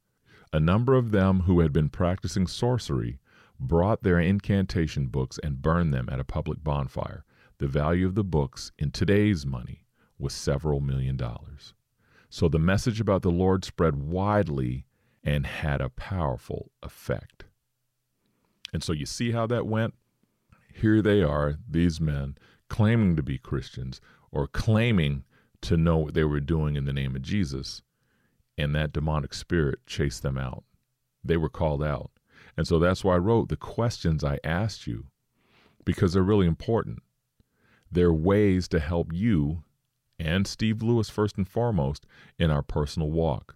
A 0.52 0.60
number 0.60 0.96
of 0.96 1.12
them 1.12 1.42
who 1.42 1.62
had 1.62 1.72
been 1.72 1.88
practicing 1.88 2.48
sorcery 2.48 3.18
brought 3.58 4.04
their 4.04 4.20
incantation 4.20 5.08
books 5.08 5.40
and 5.42 5.62
burned 5.62 5.94
them 5.94 6.10
at 6.12 6.20
a 6.20 6.26
public 6.26 6.62
bonfire. 6.66 7.24
The 7.60 7.68
value 7.68 8.06
of 8.06 8.16
the 8.16 8.26
books 8.26 8.74
in 8.78 8.92
today's 8.92 9.46
money 9.46 9.86
was 10.18 10.34
several 10.34 10.82
million 10.82 11.16
dollars. 11.16 11.74
So 12.30 12.48
the 12.48 12.60
message 12.60 13.02
about 13.02 13.24
the 13.24 13.32
Lord 13.32 13.66
spread 13.66 13.96
widely 13.96 14.86
and 15.24 15.46
had 15.46 15.82
a 15.82 15.90
powerful 15.90 16.72
effect. 16.84 17.46
And 18.72 18.84
so 18.84 18.94
you 18.94 19.06
see 19.06 19.32
how 19.32 19.48
that 19.48 19.66
went? 19.66 19.96
Here 20.74 21.02
they 21.02 21.24
are, 21.24 21.56
these 21.68 22.00
men, 22.00 22.38
claiming 22.70 23.16
to 23.16 23.24
be 23.24 23.38
Christians 23.38 24.00
or 24.32 24.48
claiming 24.48 25.24
to 25.62 25.76
know 25.76 25.98
what 25.98 26.14
they 26.14 26.24
were 26.24 26.40
doing 26.40 26.76
in 26.76 26.86
the 26.86 26.94
name 26.94 27.16
of 27.16 27.22
Jesus, 27.22 27.82
and 28.58 28.74
that 28.76 28.94
demonic 28.94 29.34
spirit 29.34 29.80
chased 29.86 30.22
them 30.22 30.38
out. 30.38 30.64
They 31.24 31.36
were 31.36 31.50
called 31.50 31.84
out. 31.84 32.12
And 32.56 32.68
so 32.68 32.80
that's 32.80 33.04
why 33.04 33.16
I 33.16 33.20
wrote 33.20 33.50
the 33.50 33.58
questions 33.58 34.24
I 34.24 34.40
asked 34.44 34.88
you 34.88 35.08
because 35.84 36.14
they're 36.14 36.24
really 36.24 36.46
important. 36.46 37.00
They're 37.92 38.14
ways 38.14 38.68
to 38.70 38.80
help 38.80 39.12
you 39.12 39.64
and 40.20 40.46
Steve 40.46 40.84
Lewis, 40.84 41.10
first 41.10 41.38
and 41.38 41.48
foremost, 41.48 42.06
in 42.38 42.52
our 42.52 42.62
personal 42.62 43.10
walk. 43.10 43.56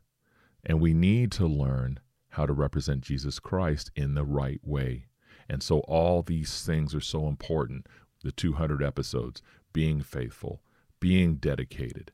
And 0.65 0.79
we 0.79 0.93
need 0.93 1.31
to 1.33 1.45
learn 1.45 1.99
how 2.29 2.45
to 2.45 2.53
represent 2.53 3.01
Jesus 3.01 3.39
Christ 3.39 3.91
in 3.95 4.15
the 4.15 4.23
right 4.23 4.61
way. 4.63 5.07
And 5.49 5.61
so 5.61 5.79
all 5.79 6.21
these 6.21 6.63
things 6.63 6.95
are 6.95 7.01
so 7.01 7.27
important. 7.27 7.87
The 8.23 8.31
200 8.31 8.81
episodes, 8.81 9.41
being 9.73 10.01
faithful, 10.01 10.61
being 10.99 11.35
dedicated, 11.35 12.11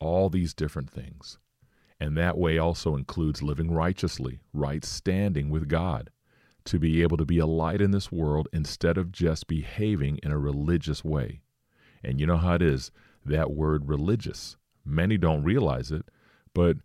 all 0.00 0.30
these 0.30 0.54
different 0.54 0.90
things. 0.90 1.38
And 2.00 2.16
that 2.16 2.38
way 2.38 2.56
also 2.56 2.96
includes 2.96 3.42
living 3.42 3.70
righteously, 3.70 4.40
right 4.54 4.82
standing 4.82 5.50
with 5.50 5.68
God, 5.68 6.08
to 6.64 6.78
be 6.78 7.02
able 7.02 7.18
to 7.18 7.26
be 7.26 7.38
a 7.38 7.46
light 7.46 7.82
in 7.82 7.90
this 7.90 8.10
world 8.10 8.48
instead 8.54 8.96
of 8.96 9.12
just 9.12 9.46
behaving 9.46 10.18
in 10.22 10.32
a 10.32 10.38
religious 10.38 11.04
way. 11.04 11.42
And 12.02 12.18
you 12.18 12.26
know 12.26 12.38
how 12.38 12.54
it 12.54 12.62
is 12.62 12.90
that 13.24 13.50
word 13.50 13.88
religious. 13.88 14.56
Many 14.84 15.18
don't 15.18 15.42
realize 15.42 15.90
it, 15.90 16.06
but 16.54 16.78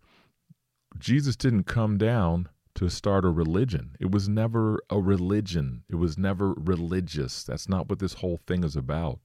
Jesus 1.00 1.36
didn't 1.36 1.63
come 1.63 1.98
down 1.98 2.50
to 2.76 2.89
start 2.89 3.26
a 3.26 3.30
religion. 3.30 3.95
It 4.00 4.12
was 4.12 4.28
never 4.28 4.82
a 4.89 5.00
religion. 5.00 5.84
It 5.89 5.95
was 5.95 6.17
never 6.17 6.54
religious. 6.54 7.43
That's 7.43 7.69
not 7.69 7.89
what 7.89 8.00
this 8.00 8.15
whole 8.15 8.39
thing 8.45 8.63
is 8.63 8.76
about. 8.76 9.19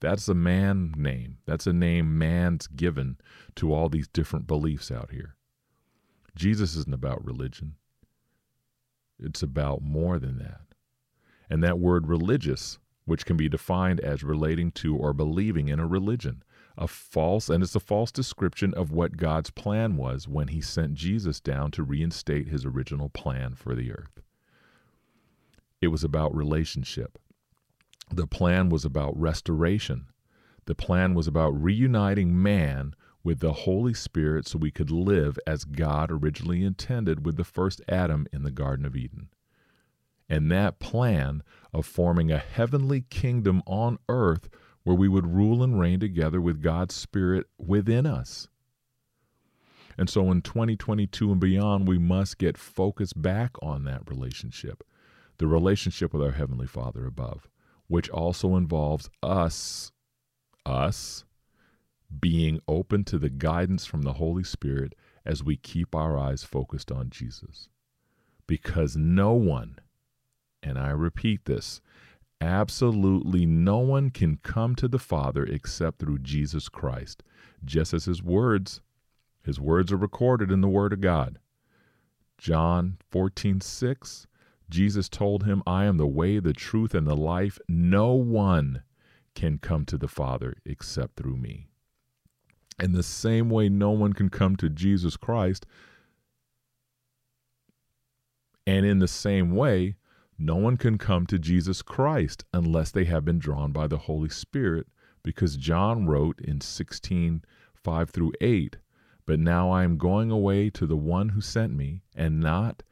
That's 0.00 0.28
a 0.28 0.34
man 0.34 0.92
name. 0.96 1.38
That's 1.46 1.66
a 1.66 1.72
name 1.72 2.18
man's 2.18 2.66
given 2.66 3.18
to 3.56 3.72
all 3.72 3.88
these 3.88 4.08
different 4.08 4.46
beliefs 4.46 4.90
out 4.90 5.10
here. 5.10 5.36
Jesus 6.34 6.76
isn't 6.76 6.94
about 6.94 7.24
religion, 7.24 7.76
it's 9.18 9.42
about 9.42 9.82
more 9.82 10.18
than 10.18 10.38
that. 10.38 10.60
And 11.48 11.62
that 11.62 11.78
word 11.78 12.08
religious, 12.08 12.78
which 13.04 13.24
can 13.24 13.36
be 13.36 13.48
defined 13.48 14.00
as 14.00 14.24
relating 14.24 14.72
to 14.72 14.96
or 14.96 15.12
believing 15.12 15.68
in 15.68 15.78
a 15.78 15.86
religion, 15.86 16.42
a 16.76 16.86
false, 16.86 17.48
and 17.48 17.62
it's 17.62 17.74
a 17.74 17.80
false 17.80 18.12
description 18.12 18.74
of 18.74 18.92
what 18.92 19.16
God's 19.16 19.50
plan 19.50 19.96
was 19.96 20.28
when 20.28 20.48
he 20.48 20.60
sent 20.60 20.94
Jesus 20.94 21.40
down 21.40 21.70
to 21.72 21.82
reinstate 21.82 22.48
his 22.48 22.64
original 22.64 23.08
plan 23.08 23.54
for 23.54 23.74
the 23.74 23.92
earth. 23.92 24.20
It 25.80 25.88
was 25.88 26.04
about 26.04 26.34
relationship. 26.34 27.18
The 28.10 28.26
plan 28.26 28.68
was 28.68 28.84
about 28.84 29.18
restoration. 29.18 30.06
The 30.66 30.74
plan 30.74 31.14
was 31.14 31.26
about 31.26 31.50
reuniting 31.50 32.40
man 32.40 32.94
with 33.22 33.40
the 33.40 33.52
Holy 33.52 33.94
Spirit 33.94 34.46
so 34.46 34.58
we 34.58 34.70
could 34.70 34.90
live 34.90 35.38
as 35.46 35.64
God 35.64 36.10
originally 36.10 36.62
intended 36.62 37.24
with 37.24 37.36
the 37.36 37.44
first 37.44 37.80
Adam 37.88 38.26
in 38.32 38.42
the 38.42 38.50
Garden 38.50 38.84
of 38.84 38.96
Eden. 38.96 39.28
And 40.28 40.50
that 40.50 40.78
plan 40.78 41.42
of 41.72 41.86
forming 41.86 42.30
a 42.30 42.38
heavenly 42.38 43.02
kingdom 43.02 43.62
on 43.66 43.98
earth 44.08 44.48
where 44.86 44.96
we 44.96 45.08
would 45.08 45.26
rule 45.26 45.62
and 45.62 45.78
reign 45.78 46.00
together 46.00 46.40
with 46.40 46.62
God's 46.62 46.94
Spirit 46.94 47.46
within 47.58 48.06
us. 48.06 48.48
And 49.98 50.08
so 50.08 50.30
in 50.30 50.42
2022 50.42 51.32
and 51.32 51.40
beyond, 51.40 51.88
we 51.88 51.98
must 51.98 52.38
get 52.38 52.56
focused 52.56 53.20
back 53.20 53.52
on 53.60 53.84
that 53.84 54.08
relationship, 54.08 54.82
the 55.38 55.46
relationship 55.46 56.12
with 56.12 56.22
our 56.22 56.32
Heavenly 56.32 56.66
Father 56.66 57.06
above 57.06 57.48
which 57.88 58.08
also 58.10 58.56
involves 58.56 59.08
us, 59.22 59.92
us, 60.64 61.24
being 62.20 62.60
open 62.68 63.04
to 63.04 63.18
the 63.18 63.30
guidance 63.30 63.84
from 63.84 64.02
the 64.02 64.14
Holy 64.14 64.44
Spirit 64.44 64.94
as 65.24 65.42
we 65.42 65.56
keep 65.56 65.94
our 65.94 66.16
eyes 66.16 66.44
focused 66.44 66.90
on 66.92 67.10
Jesus. 67.10 67.68
Because 68.46 68.96
no 68.96 69.32
one, 69.32 69.78
and 70.62 70.78
I 70.78 70.90
repeat 70.90 71.44
this, 71.44 71.80
absolutely 72.40 73.46
no 73.46 73.78
one 73.78 74.10
can 74.10 74.38
come 74.42 74.74
to 74.76 74.88
the 74.88 74.98
Father 74.98 75.44
except 75.44 75.98
through 75.98 76.18
Jesus 76.18 76.68
Christ, 76.68 77.22
just 77.64 77.94
as 77.94 78.04
his 78.04 78.22
words, 78.22 78.80
his 79.42 79.60
words 79.60 79.92
are 79.92 79.96
recorded 79.96 80.50
in 80.50 80.60
the 80.60 80.68
Word 80.68 80.92
of 80.92 81.00
God. 81.00 81.38
John 82.38 82.98
14:6 83.12 84.26
Jesus 84.68 85.08
told 85.08 85.44
him, 85.44 85.62
I 85.66 85.84
am 85.84 85.96
the 85.96 86.06
way, 86.06 86.38
the 86.38 86.52
truth, 86.52 86.94
and 86.94 87.06
the 87.06 87.16
life. 87.16 87.58
No 87.68 88.12
one 88.14 88.82
can 89.34 89.58
come 89.58 89.84
to 89.86 89.96
the 89.96 90.08
Father 90.08 90.54
except 90.64 91.16
through 91.16 91.36
me. 91.36 91.68
In 92.82 92.92
the 92.92 93.02
same 93.02 93.48
way, 93.48 93.68
no 93.68 93.90
one 93.90 94.12
can 94.12 94.28
come 94.28 94.56
to 94.56 94.68
Jesus 94.68 95.16
Christ. 95.16 95.66
And 98.66 98.84
in 98.84 98.98
the 98.98 99.08
same 99.08 99.52
way, 99.52 99.94
no 100.38 100.56
one 100.56 100.76
can 100.76 100.98
come 100.98 101.26
to 101.26 101.38
Jesus 101.38 101.80
Christ 101.80 102.44
unless 102.52 102.90
they 102.90 103.04
have 103.04 103.24
been 103.24 103.38
drawn 103.38 103.72
by 103.72 103.86
the 103.86 103.98
Holy 103.98 104.28
Spirit, 104.28 104.86
because 105.22 105.56
John 105.56 106.06
wrote 106.06 106.40
in 106.40 106.60
16 106.60 107.42
5 107.74 108.10
through 108.10 108.32
8, 108.40 108.76
But 109.26 109.38
now 109.38 109.70
I 109.70 109.84
am 109.84 109.96
going 109.96 110.30
away 110.30 110.70
to 110.70 110.86
the 110.86 110.96
one 110.96 111.30
who 111.30 111.40
sent 111.40 111.72
me, 111.72 112.02
and 112.14 112.40
not 112.40 112.82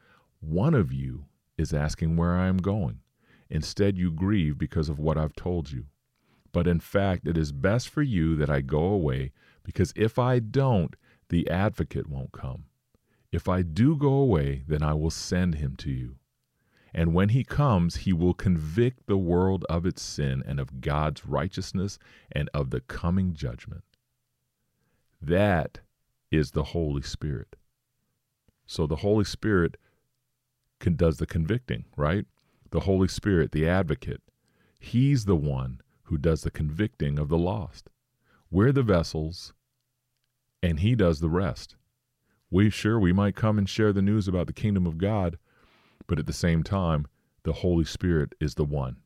one 0.40 0.72
of 0.72 0.92
you 0.92 1.26
is 1.58 1.74
asking 1.74 2.16
where 2.16 2.34
I 2.34 2.46
am 2.46 2.58
going. 2.58 3.00
Instead, 3.50 3.98
you 3.98 4.10
grieve 4.10 4.56
because 4.56 4.88
of 4.88 4.98
what 4.98 5.18
I've 5.18 5.36
told 5.36 5.70
you. 5.70 5.86
But 6.52 6.66
in 6.66 6.80
fact, 6.80 7.26
it 7.26 7.36
is 7.36 7.52
best 7.52 7.88
for 7.88 8.02
you 8.02 8.36
that 8.36 8.48
I 8.48 8.60
go 8.60 8.84
away, 8.84 9.32
because 9.64 9.92
if 9.96 10.18
I 10.18 10.38
don't, 10.38 10.94
the 11.28 11.50
advocate 11.50 12.08
won't 12.08 12.32
come. 12.32 12.64
If 13.32 13.48
I 13.48 13.62
do 13.62 13.96
go 13.96 14.12
away, 14.12 14.62
then 14.68 14.82
I 14.82 14.94
will 14.94 15.10
send 15.10 15.56
him 15.56 15.74
to 15.76 15.90
you. 15.90 16.16
And 16.94 17.12
when 17.12 17.30
he 17.30 17.42
comes, 17.42 17.96
he 17.96 18.12
will 18.12 18.34
convict 18.34 19.06
the 19.06 19.16
world 19.16 19.64
of 19.68 19.84
its 19.84 20.00
sin 20.00 20.44
and 20.46 20.60
of 20.60 20.80
God's 20.80 21.26
righteousness 21.26 21.98
and 22.30 22.48
of 22.54 22.70
the 22.70 22.80
coming 22.80 23.34
judgment. 23.34 23.82
That 25.20 25.80
is 26.30 26.52
the 26.52 26.64
Holy 26.64 27.02
Spirit. 27.02 27.56
So 28.66 28.86
the 28.86 28.96
Holy 28.96 29.24
Spirit 29.24 29.76
con- 30.78 30.94
does 30.94 31.16
the 31.16 31.26
convicting, 31.26 31.84
right? 31.96 32.26
The 32.70 32.80
Holy 32.80 33.08
Spirit, 33.08 33.50
the 33.50 33.68
advocate, 33.68 34.22
he's 34.78 35.24
the 35.24 35.36
one 35.36 35.80
who 36.04 36.16
does 36.16 36.42
the 36.42 36.50
convicting 36.50 37.18
of 37.18 37.28
the 37.28 37.38
lost. 37.38 37.90
We're 38.50 38.72
the 38.72 38.82
vessels, 38.82 39.52
and 40.62 40.78
he 40.80 40.94
does 40.94 41.20
the 41.20 41.28
rest. 41.28 41.76
We 42.50 42.70
sure 42.70 43.00
we 43.00 43.12
might 43.12 43.34
come 43.34 43.58
and 43.58 43.68
share 43.68 43.92
the 43.92 44.02
news 44.02 44.28
about 44.28 44.46
the 44.46 44.52
kingdom 44.52 44.86
of 44.86 44.98
God, 44.98 45.38
but 46.06 46.18
at 46.18 46.26
the 46.26 46.32
same 46.32 46.62
time, 46.62 47.06
the 47.44 47.52
Holy 47.52 47.84
Spirit 47.84 48.34
is 48.40 48.54
the 48.54 48.64
one. 48.64 48.96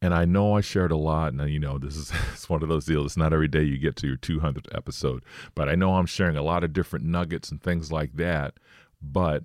And 0.00 0.14
I 0.14 0.24
know 0.24 0.54
I 0.54 0.60
shared 0.60 0.92
a 0.92 0.96
lot, 0.96 1.32
and 1.32 1.40
uh, 1.40 1.44
you 1.44 1.58
know 1.58 1.78
this 1.78 1.96
is 1.96 2.12
it's 2.32 2.48
one 2.48 2.62
of 2.62 2.68
those 2.68 2.84
deals. 2.84 3.06
It's 3.06 3.16
not 3.16 3.32
every 3.32 3.48
day 3.48 3.62
you 3.62 3.78
get 3.78 3.96
to 3.96 4.06
your 4.06 4.16
200th 4.16 4.74
episode, 4.74 5.24
but 5.54 5.68
I 5.68 5.74
know 5.74 5.94
I'm 5.94 6.06
sharing 6.06 6.36
a 6.36 6.42
lot 6.42 6.64
of 6.64 6.72
different 6.72 7.04
nuggets 7.04 7.50
and 7.50 7.62
things 7.62 7.90
like 7.90 8.14
that. 8.16 8.54
But 9.02 9.44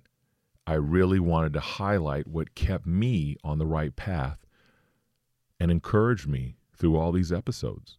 I 0.65 0.75
really 0.75 1.19
wanted 1.19 1.53
to 1.53 1.59
highlight 1.59 2.27
what 2.27 2.55
kept 2.55 2.85
me 2.85 3.35
on 3.43 3.57
the 3.57 3.65
right 3.65 3.95
path 3.95 4.45
and 5.59 5.69
encouraged 5.71 6.27
me 6.27 6.55
through 6.75 6.97
all 6.97 7.11
these 7.11 7.31
episodes. 7.31 7.97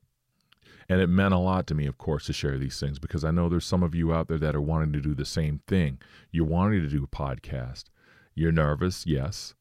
And 0.88 1.00
it 1.00 1.08
meant 1.08 1.34
a 1.34 1.38
lot 1.38 1.66
to 1.68 1.74
me, 1.74 1.86
of 1.86 1.98
course, 1.98 2.26
to 2.26 2.32
share 2.32 2.58
these 2.58 2.78
things 2.78 2.98
because 2.98 3.24
I 3.24 3.30
know 3.30 3.48
there's 3.48 3.64
some 3.64 3.82
of 3.82 3.94
you 3.94 4.12
out 4.12 4.28
there 4.28 4.38
that 4.38 4.54
are 4.54 4.60
wanting 4.60 4.92
to 4.92 5.00
do 5.00 5.14
the 5.14 5.24
same 5.24 5.60
thing. 5.66 5.98
You're 6.30 6.44
wanting 6.44 6.82
to 6.82 6.88
do 6.88 7.04
a 7.04 7.06
podcast. 7.06 7.84
You're 8.34 8.52
nervous, 8.52 9.06
yes. 9.06 9.54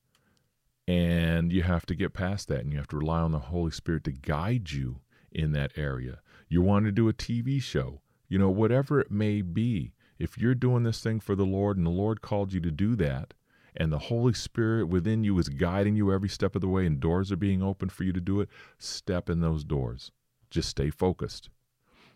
And 0.88 1.52
you 1.52 1.64
have 1.64 1.86
to 1.86 1.96
get 1.96 2.14
past 2.14 2.48
that 2.50 2.62
and 2.62 2.72
you 2.72 2.78
have 2.78 2.88
to 2.90 2.98
rely 2.98 3.20
on 3.20 3.32
the 3.32 3.40
Holy 3.40 3.72
Spirit 3.72 4.04
to 4.06 4.12
guide 4.12 4.72
you 4.72 5.00
in 5.32 5.52
that 5.54 5.72
area. 5.76 6.20
You 6.50 6.62
want 6.62 6.86
to 6.86 6.92
do 6.92 7.08
a 7.08 7.14
TV 7.14 7.62
show, 7.62 8.02
you 8.28 8.38
know, 8.38 8.50
whatever 8.50 9.00
it 9.00 9.12
may 9.12 9.42
be. 9.42 9.94
If 10.20 10.38
you're 10.38 10.56
doing 10.56 10.84
this 10.84 11.02
thing 11.02 11.20
for 11.20 11.36
the 11.36 11.46
Lord 11.46 11.78
and 11.78 11.86
the 11.86 11.92
Lord 11.92 12.22
called 12.22 12.54
you 12.54 12.60
to 12.62 12.72
do 12.72 12.96
that, 12.98 13.34
and 13.76 13.92
the 13.92 14.00
Holy 14.00 14.34
Spirit 14.34 14.86
within 14.86 15.24
you 15.24 15.38
is 15.40 15.50
guiding 15.50 15.96
you 15.96 16.14
every 16.14 16.30
step 16.30 16.56
of 16.56 16.62
the 16.62 16.68
way, 16.68 16.86
and 16.86 17.00
doors 17.00 17.32
are 17.32 17.38
being 17.38 17.64
opened 17.64 17.92
for 17.92 18.04
you 18.04 18.14
to 18.14 18.22
do 18.22 18.40
it, 18.40 18.50
step 18.78 19.30
in 19.30 19.42
those 19.42 19.64
doors. 19.64 20.12
Just 20.52 20.70
stay 20.70 20.92
focused. 20.92 21.50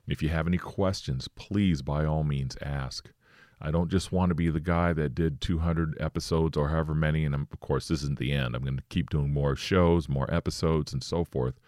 If 0.08 0.22
you 0.22 0.30
have 0.30 0.48
any 0.48 0.60
questions, 0.60 1.28
please, 1.28 1.82
by 1.82 2.06
all 2.06 2.24
means, 2.24 2.56
ask. 2.62 3.12
I 3.60 3.72
don't 3.72 3.90
just 3.90 4.12
want 4.12 4.30
to 4.30 4.36
be 4.36 4.50
the 4.50 4.60
guy 4.60 4.94
that 4.94 5.16
did 5.16 5.42
200 5.42 5.98
episodes 6.00 6.58
or 6.58 6.70
however 6.70 6.94
many, 6.94 7.26
and 7.26 7.34
of 7.34 7.60
course, 7.60 7.88
this 7.88 8.04
isn't 8.04 8.20
the 8.20 8.32
end. 8.32 8.56
I'm 8.56 8.64
going 8.64 8.78
to 8.78 8.84
keep 8.90 9.10
doing 9.10 9.34
more 9.34 9.56
shows, 9.56 10.08
more 10.08 10.32
episodes, 10.34 10.94
and 10.94 11.04
so 11.04 11.24
forth. 11.24 11.60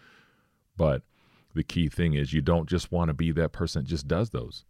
But 0.76 1.02
the 1.54 1.64
key 1.64 1.88
thing 1.88 2.14
is, 2.14 2.32
you 2.32 2.40
don't 2.40 2.68
just 2.68 2.92
want 2.92 3.08
to 3.08 3.14
be 3.14 3.32
that 3.32 3.52
person 3.52 3.82
that 3.82 3.88
just 3.88 4.06
does 4.06 4.30
those 4.30 4.64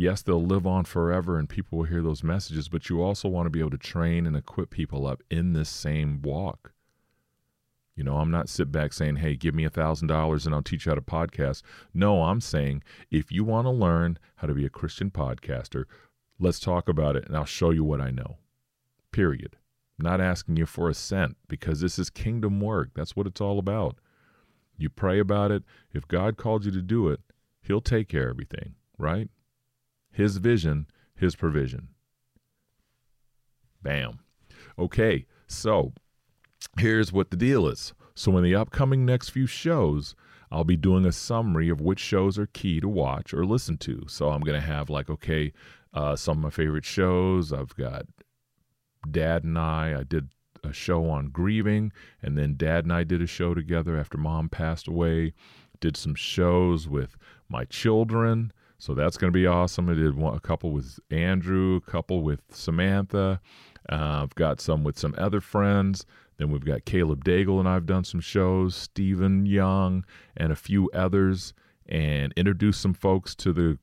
yes, 0.00 0.22
they'll 0.22 0.44
live 0.44 0.66
on 0.66 0.84
forever 0.84 1.38
and 1.38 1.48
people 1.48 1.78
will 1.78 1.84
hear 1.84 2.02
those 2.02 2.24
messages, 2.24 2.68
but 2.68 2.88
you 2.88 3.02
also 3.02 3.28
want 3.28 3.46
to 3.46 3.50
be 3.50 3.60
able 3.60 3.70
to 3.70 3.78
train 3.78 4.26
and 4.26 4.36
equip 4.36 4.70
people 4.70 5.06
up 5.06 5.22
in 5.30 5.52
this 5.52 5.68
same 5.68 6.22
walk. 6.22 6.72
You 7.96 8.04
know, 8.04 8.16
I'm 8.16 8.30
not 8.30 8.48
sit 8.48 8.72
back 8.72 8.94
saying, 8.94 9.16
hey, 9.16 9.36
give 9.36 9.54
me 9.54 9.64
a 9.64 9.70
$1,000 9.70 10.46
and 10.46 10.54
I'll 10.54 10.62
teach 10.62 10.86
you 10.86 10.90
how 10.90 10.94
to 10.94 11.02
podcast. 11.02 11.62
No, 11.92 12.22
I'm 12.22 12.40
saying 12.40 12.82
if 13.10 13.30
you 13.30 13.44
want 13.44 13.66
to 13.66 13.70
learn 13.70 14.18
how 14.36 14.46
to 14.46 14.54
be 14.54 14.64
a 14.64 14.70
Christian 14.70 15.10
podcaster, 15.10 15.84
let's 16.40 16.58
talk 16.58 16.88
about 16.88 17.16
it 17.16 17.26
and 17.26 17.36
I'll 17.36 17.44
show 17.44 17.70
you 17.70 17.84
what 17.84 18.00
I 18.00 18.10
know. 18.10 18.38
Period. 19.12 19.56
I'm 19.98 20.04
not 20.04 20.20
asking 20.20 20.56
you 20.56 20.66
for 20.66 20.88
a 20.88 20.94
cent 20.94 21.36
because 21.46 21.80
this 21.80 21.98
is 21.98 22.10
kingdom 22.10 22.60
work. 22.60 22.90
That's 22.94 23.14
what 23.14 23.26
it's 23.26 23.40
all 23.40 23.58
about. 23.58 23.98
You 24.78 24.88
pray 24.88 25.18
about 25.18 25.50
it. 25.50 25.62
If 25.92 26.08
God 26.08 26.38
called 26.38 26.64
you 26.64 26.70
to 26.70 26.80
do 26.80 27.08
it, 27.08 27.20
He'll 27.60 27.82
take 27.82 28.08
care 28.08 28.24
of 28.24 28.30
everything, 28.30 28.76
right? 28.98 29.28
His 30.10 30.38
vision, 30.38 30.86
His 31.14 31.36
provision. 31.36 31.88
Bam. 33.82 34.20
Okay, 34.78 35.26
so 35.46 35.92
here's 36.78 37.12
what 37.12 37.30
the 37.30 37.36
deal 37.36 37.66
is. 37.66 37.92
So, 38.14 38.36
in 38.36 38.44
the 38.44 38.54
upcoming 38.54 39.04
next 39.04 39.30
few 39.30 39.46
shows, 39.46 40.14
I'll 40.50 40.64
be 40.64 40.76
doing 40.76 41.06
a 41.06 41.12
summary 41.12 41.68
of 41.68 41.80
which 41.80 42.00
shows 42.00 42.38
are 42.38 42.46
key 42.46 42.80
to 42.80 42.88
watch 42.88 43.32
or 43.32 43.46
listen 43.46 43.76
to. 43.78 44.04
So 44.08 44.30
I'm 44.30 44.40
going 44.40 44.60
to 44.60 44.66
have, 44.66 44.90
like, 44.90 45.08
okay, 45.08 45.52
uh, 45.92 46.16
some 46.16 46.38
of 46.38 46.42
my 46.44 46.50
favorite 46.50 46.84
shows. 46.84 47.52
I've 47.52 47.74
got 47.76 48.06
Dad 49.10 49.44
and 49.44 49.58
I, 49.58 50.00
I 50.00 50.02
did 50.02 50.28
a 50.62 50.72
show 50.72 51.08
on 51.08 51.28
grieving, 51.28 51.92
and 52.22 52.36
then 52.36 52.56
Dad 52.56 52.84
and 52.84 52.92
I 52.92 53.04
did 53.04 53.22
a 53.22 53.26
show 53.26 53.54
together 53.54 53.98
after 53.98 54.18
Mom 54.18 54.48
passed 54.48 54.88
away. 54.88 55.32
Did 55.80 55.96
some 55.96 56.14
shows 56.14 56.86
with 56.86 57.16
my 57.48 57.64
children, 57.64 58.52
so 58.78 58.94
that's 58.94 59.16
going 59.16 59.32
to 59.32 59.38
be 59.38 59.46
awesome. 59.46 59.88
I 59.88 59.94
did 59.94 60.14
one, 60.14 60.34
a 60.34 60.40
couple 60.40 60.72
with 60.72 60.98
Andrew, 61.10 61.76
a 61.76 61.90
couple 61.90 62.22
with 62.22 62.42
Samantha. 62.50 63.40
Uh, 63.90 64.22
I've 64.22 64.34
got 64.34 64.60
some 64.60 64.84
with 64.84 64.98
some 64.98 65.14
other 65.16 65.40
friends. 65.40 66.04
Then 66.36 66.50
we've 66.50 66.64
got 66.64 66.84
Caleb 66.84 67.24
Daigle 67.24 67.58
and 67.60 67.68
I've 67.68 67.86
done 67.86 68.04
some 68.04 68.20
shows, 68.20 68.74
Stephen 68.74 69.44
Young, 69.46 70.04
and 70.36 70.52
a 70.52 70.56
few 70.56 70.90
others, 70.94 71.52
and 71.86 72.32
introduced 72.36 72.80
some 72.80 72.94
folks 72.94 73.34
to 73.36 73.52
the 73.52 73.78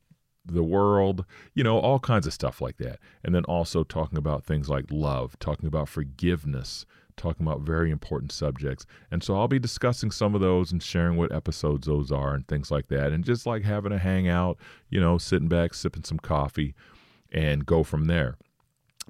the 0.47 0.63
world, 0.63 1.25
you 1.53 1.63
know, 1.63 1.77
all 1.79 1.99
kinds 1.99 2.27
of 2.27 2.33
stuff 2.33 2.62
like 2.62 2.77
that. 2.77 2.99
And 3.23 3.33
then 3.33 3.45
also 3.45 3.83
talking 3.83 4.17
about 4.17 4.43
things 4.43 4.69
like 4.69 4.86
love, 4.89 5.38
talking 5.39 5.67
about 5.67 5.89
forgiveness, 5.89 6.86
talking 7.17 7.45
about 7.45 7.62
very 7.62 7.91
important 7.91 8.31
subjects. 8.31 8.86
And 9.12 9.23
so 9.23 9.36
I'll 9.36 9.47
be 9.47 9.60
discussing 9.60 10.12
some 10.12 10.36
of 10.36 10.41
those 10.41 10.71
and 10.71 10.81
sharing 10.81 11.17
what 11.17 11.31
episodes 11.31 11.88
those 11.88 12.12
are 12.12 12.33
and 12.33 12.47
things 12.47 12.71
like 12.71 12.88
that. 12.88 13.12
And 13.12 13.23
just 13.23 13.45
like 13.45 13.63
having 13.63 13.91
a 13.91 13.97
hangout, 13.97 14.57
you 14.89 15.01
know, 15.01 15.17
sitting 15.17 15.49
back, 15.49 15.73
sipping 15.73 16.03
some 16.03 16.19
coffee 16.19 16.75
and 17.31 17.65
go 17.65 17.83
from 17.83 18.05
there. 18.05 18.38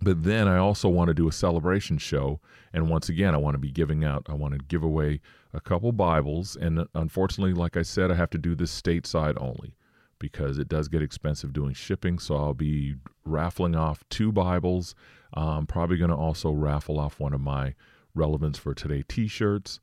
But 0.02 0.24
then 0.24 0.48
I 0.48 0.58
also 0.58 0.90
want 0.90 1.08
to 1.10 1.14
do 1.14 1.28
a 1.28 1.34
celebration 1.34 1.98
show. 1.98 2.40
And 2.72 2.90
once 2.90 3.10
again, 3.10 3.34
I 3.34 3.38
want 3.38 3.56
to 3.56 3.60
be 3.60 3.72
giving 3.72 4.04
out, 4.04 4.26
I 4.30 4.34
want 4.34 4.54
to 4.54 4.60
give 4.60 4.84
away 4.84 5.22
a 5.54 5.60
couple 5.60 5.92
Bibles. 5.92 6.56
And 6.56 6.88
unfortunately, 6.94 7.54
like 7.54 7.76
I 7.76 7.82
said, 7.82 8.12
I 8.12 8.16
have 8.16 8.30
to 8.32 8.38
do 8.38 8.56
this 8.56 8.80
stateside 8.80 9.42
only 9.42 9.76
because 10.20 10.58
it 10.58 10.68
does 10.68 10.88
get 10.88 11.02
expensive 11.02 11.54
doing 11.54 11.74
shipping. 11.74 12.20
So 12.20 12.36
I'll 12.36 12.54
be 12.54 12.96
raffling 13.26 13.76
off 13.76 14.04
two 14.10 14.32
Bibles. 14.32 14.96
I'm 15.34 15.66
probably 15.68 15.98
going 15.98 16.10
to 16.10 16.16
also 16.16 16.52
raffle 16.52 17.00
off 17.00 17.20
one 17.20 17.34
of 17.34 17.42
my 17.42 17.76
Relevance 18.16 18.58
for 18.58 18.74
Today 18.74 19.04
t 19.08 19.28
shirts. 19.28 19.80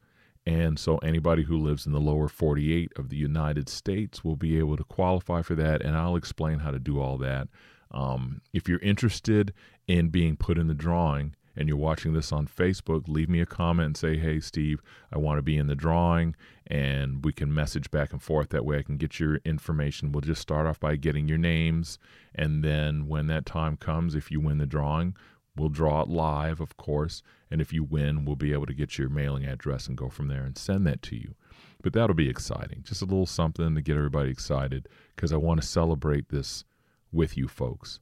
And 0.46 0.78
so 0.78 0.98
anybody 0.98 1.44
who 1.44 1.56
lives 1.56 1.86
in 1.86 1.92
the 1.92 2.00
lower 2.00 2.28
48 2.28 2.92
of 2.96 3.08
the 3.08 3.16
United 3.16 3.68
States 3.68 4.22
will 4.22 4.36
be 4.36 4.58
able 4.58 4.76
to 4.76 4.84
qualify 4.84 5.40
for 5.40 5.54
that. 5.54 5.80
And 5.82 5.96
I'll 5.96 6.16
explain 6.16 6.58
how 6.58 6.70
to 6.70 6.78
do 6.78 7.00
all 7.00 7.16
that. 7.18 7.48
Um, 7.90 8.42
if 8.52 8.68
you're 8.68 8.80
interested 8.80 9.54
in 9.86 10.08
being 10.08 10.36
put 10.36 10.58
in 10.58 10.66
the 10.66 10.74
drawing, 10.74 11.34
and 11.56 11.68
you're 11.68 11.76
watching 11.76 12.12
this 12.12 12.32
on 12.32 12.46
Facebook, 12.46 13.08
leave 13.08 13.28
me 13.28 13.40
a 13.40 13.46
comment 13.46 13.86
and 13.86 13.96
say, 13.96 14.16
hey, 14.16 14.40
Steve, 14.40 14.82
I 15.12 15.18
want 15.18 15.38
to 15.38 15.42
be 15.42 15.56
in 15.56 15.66
the 15.66 15.74
drawing. 15.74 16.34
And 16.66 17.24
we 17.24 17.32
can 17.32 17.52
message 17.52 17.90
back 17.90 18.12
and 18.12 18.22
forth. 18.22 18.48
That 18.50 18.64
way 18.64 18.78
I 18.78 18.82
can 18.82 18.96
get 18.96 19.20
your 19.20 19.36
information. 19.44 20.12
We'll 20.12 20.22
just 20.22 20.42
start 20.42 20.66
off 20.66 20.80
by 20.80 20.96
getting 20.96 21.28
your 21.28 21.38
names. 21.38 21.98
And 22.34 22.64
then 22.64 23.06
when 23.06 23.26
that 23.28 23.46
time 23.46 23.76
comes, 23.76 24.14
if 24.14 24.30
you 24.30 24.40
win 24.40 24.58
the 24.58 24.66
drawing, 24.66 25.14
we'll 25.56 25.68
draw 25.68 26.02
it 26.02 26.08
live, 26.08 26.60
of 26.60 26.76
course. 26.76 27.22
And 27.50 27.60
if 27.60 27.72
you 27.72 27.84
win, 27.84 28.24
we'll 28.24 28.36
be 28.36 28.52
able 28.52 28.66
to 28.66 28.74
get 28.74 28.98
your 28.98 29.08
mailing 29.08 29.44
address 29.44 29.86
and 29.86 29.96
go 29.96 30.08
from 30.08 30.28
there 30.28 30.42
and 30.42 30.58
send 30.58 30.86
that 30.86 31.02
to 31.02 31.16
you. 31.16 31.34
But 31.82 31.92
that'll 31.92 32.14
be 32.14 32.30
exciting. 32.30 32.82
Just 32.82 33.02
a 33.02 33.04
little 33.04 33.26
something 33.26 33.74
to 33.74 33.82
get 33.82 33.96
everybody 33.96 34.30
excited 34.30 34.88
because 35.14 35.32
I 35.32 35.36
want 35.36 35.60
to 35.60 35.66
celebrate 35.66 36.30
this 36.30 36.64
with 37.12 37.36
you 37.36 37.46
folks. 37.46 38.00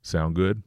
Sound 0.00 0.36
good? 0.36 0.62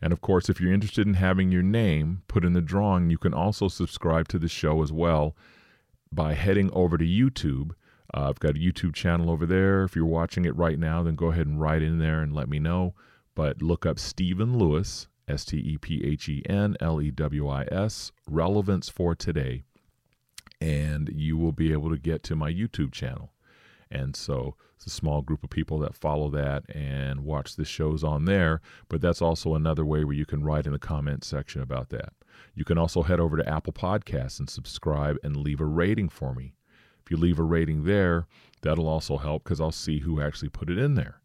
And 0.00 0.12
of 0.12 0.20
course, 0.20 0.48
if 0.48 0.60
you're 0.60 0.72
interested 0.72 1.06
in 1.06 1.14
having 1.14 1.50
your 1.50 1.62
name 1.62 2.22
put 2.28 2.44
in 2.44 2.52
the 2.52 2.60
drawing, 2.60 3.10
you 3.10 3.18
can 3.18 3.34
also 3.34 3.68
subscribe 3.68 4.28
to 4.28 4.38
the 4.38 4.48
show 4.48 4.82
as 4.82 4.92
well 4.92 5.36
by 6.12 6.34
heading 6.34 6.70
over 6.72 6.98
to 6.98 7.04
YouTube. 7.04 7.72
Uh, 8.14 8.28
I've 8.28 8.40
got 8.40 8.56
a 8.56 8.60
YouTube 8.60 8.94
channel 8.94 9.30
over 9.30 9.46
there. 9.46 9.84
If 9.84 9.96
you're 9.96 10.04
watching 10.04 10.44
it 10.44 10.56
right 10.56 10.78
now, 10.78 11.02
then 11.02 11.16
go 11.16 11.30
ahead 11.30 11.46
and 11.46 11.60
write 11.60 11.82
in 11.82 11.98
there 11.98 12.20
and 12.20 12.34
let 12.34 12.48
me 12.48 12.58
know. 12.58 12.94
But 13.34 13.62
look 13.62 13.84
up 13.84 13.98
Stephen 13.98 14.58
Lewis, 14.58 15.08
S 15.28 15.44
T 15.44 15.58
E 15.58 15.76
P 15.78 16.02
H 16.04 16.28
E 16.28 16.42
N 16.48 16.76
L 16.80 17.02
E 17.02 17.10
W 17.10 17.48
I 17.48 17.64
S, 17.70 18.12
Relevance 18.28 18.88
for 18.88 19.14
Today, 19.14 19.64
and 20.60 21.10
you 21.12 21.36
will 21.36 21.52
be 21.52 21.72
able 21.72 21.90
to 21.90 21.98
get 21.98 22.22
to 22.24 22.36
my 22.36 22.50
YouTube 22.50 22.92
channel. 22.92 23.30
And 23.90 24.16
so 24.16 24.56
it's 24.76 24.86
a 24.86 24.90
small 24.90 25.22
group 25.22 25.44
of 25.44 25.50
people 25.50 25.78
that 25.78 25.94
follow 25.94 26.28
that 26.30 26.64
and 26.74 27.20
watch 27.20 27.56
the 27.56 27.64
shows 27.64 28.02
on 28.02 28.24
there. 28.24 28.60
But 28.88 29.00
that's 29.00 29.22
also 29.22 29.54
another 29.54 29.84
way 29.84 30.04
where 30.04 30.16
you 30.16 30.26
can 30.26 30.42
write 30.42 30.66
in 30.66 30.72
the 30.72 30.78
comment 30.78 31.24
section 31.24 31.62
about 31.62 31.90
that. 31.90 32.12
You 32.54 32.64
can 32.64 32.78
also 32.78 33.02
head 33.02 33.20
over 33.20 33.36
to 33.36 33.48
Apple 33.48 33.72
Podcasts 33.72 34.38
and 34.38 34.50
subscribe 34.50 35.16
and 35.22 35.36
leave 35.36 35.60
a 35.60 35.66
rating 35.66 36.08
for 36.08 36.34
me. 36.34 36.54
If 37.04 37.10
you 37.10 37.16
leave 37.16 37.38
a 37.38 37.44
rating 37.44 37.84
there, 37.84 38.26
that'll 38.62 38.88
also 38.88 39.16
help 39.16 39.44
because 39.44 39.60
I'll 39.60 39.72
see 39.72 40.00
who 40.00 40.20
actually 40.20 40.48
put 40.48 40.68
it 40.68 40.78
in 40.78 40.94
there. 40.94 41.20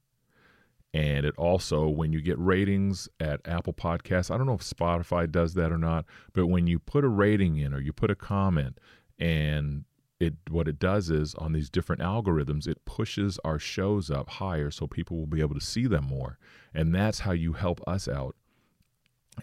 And 0.93 1.25
it 1.25 1.33
also, 1.37 1.87
when 1.87 2.11
you 2.11 2.21
get 2.21 2.37
ratings 2.37 3.07
at 3.19 3.39
Apple 3.45 3.73
Podcasts, 3.73 4.29
I 4.29 4.37
don't 4.37 4.45
know 4.45 4.53
if 4.53 4.61
Spotify 4.61 5.31
does 5.31 5.53
that 5.53 5.71
or 5.71 5.77
not, 5.77 6.05
but 6.33 6.47
when 6.47 6.67
you 6.67 6.79
put 6.79 7.05
a 7.05 7.09
rating 7.09 7.57
in 7.57 7.73
or 7.73 7.79
you 7.79 7.93
put 7.93 8.11
a 8.11 8.15
comment 8.15 8.77
and 9.17 9.85
it 10.21 10.35
what 10.49 10.67
it 10.67 10.77
does 10.77 11.09
is 11.09 11.33
on 11.35 11.51
these 11.51 11.69
different 11.69 12.01
algorithms 12.01 12.67
it 12.67 12.85
pushes 12.85 13.39
our 13.43 13.57
shows 13.57 14.11
up 14.11 14.29
higher 14.29 14.69
so 14.69 14.85
people 14.85 15.17
will 15.17 15.25
be 15.25 15.41
able 15.41 15.55
to 15.55 15.65
see 15.65 15.87
them 15.87 16.05
more. 16.05 16.37
And 16.73 16.93
that's 16.93 17.19
how 17.19 17.31
you 17.31 17.53
help 17.53 17.81
us 17.87 18.07
out 18.07 18.35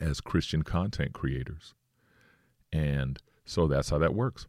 as 0.01 0.21
christian 0.21 0.63
content 0.63 1.13
creators. 1.13 1.75
And 2.73 3.21
so 3.45 3.67
that's 3.67 3.91
how 3.91 3.99
that 3.99 4.15
works. 4.15 4.47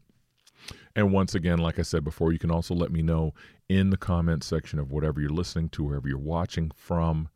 And 0.96 1.12
once 1.12 1.34
again 1.34 1.58
like 1.58 1.80
i 1.80 1.82
said 1.82 2.04
before 2.04 2.32
you 2.32 2.40
can 2.40 2.52
also 2.52 2.76
let 2.76 2.92
me 2.92 3.02
know 3.02 3.34
in 3.68 3.90
the 3.90 3.98
comment 3.98 4.44
section 4.44 4.78
of 4.78 4.92
whatever 4.92 5.20
you're 5.20 5.30
listening 5.32 5.70
to 5.70 5.84
wherever 5.84 6.08
you're 6.08 6.18
watching 6.18 6.72
from 6.76 7.30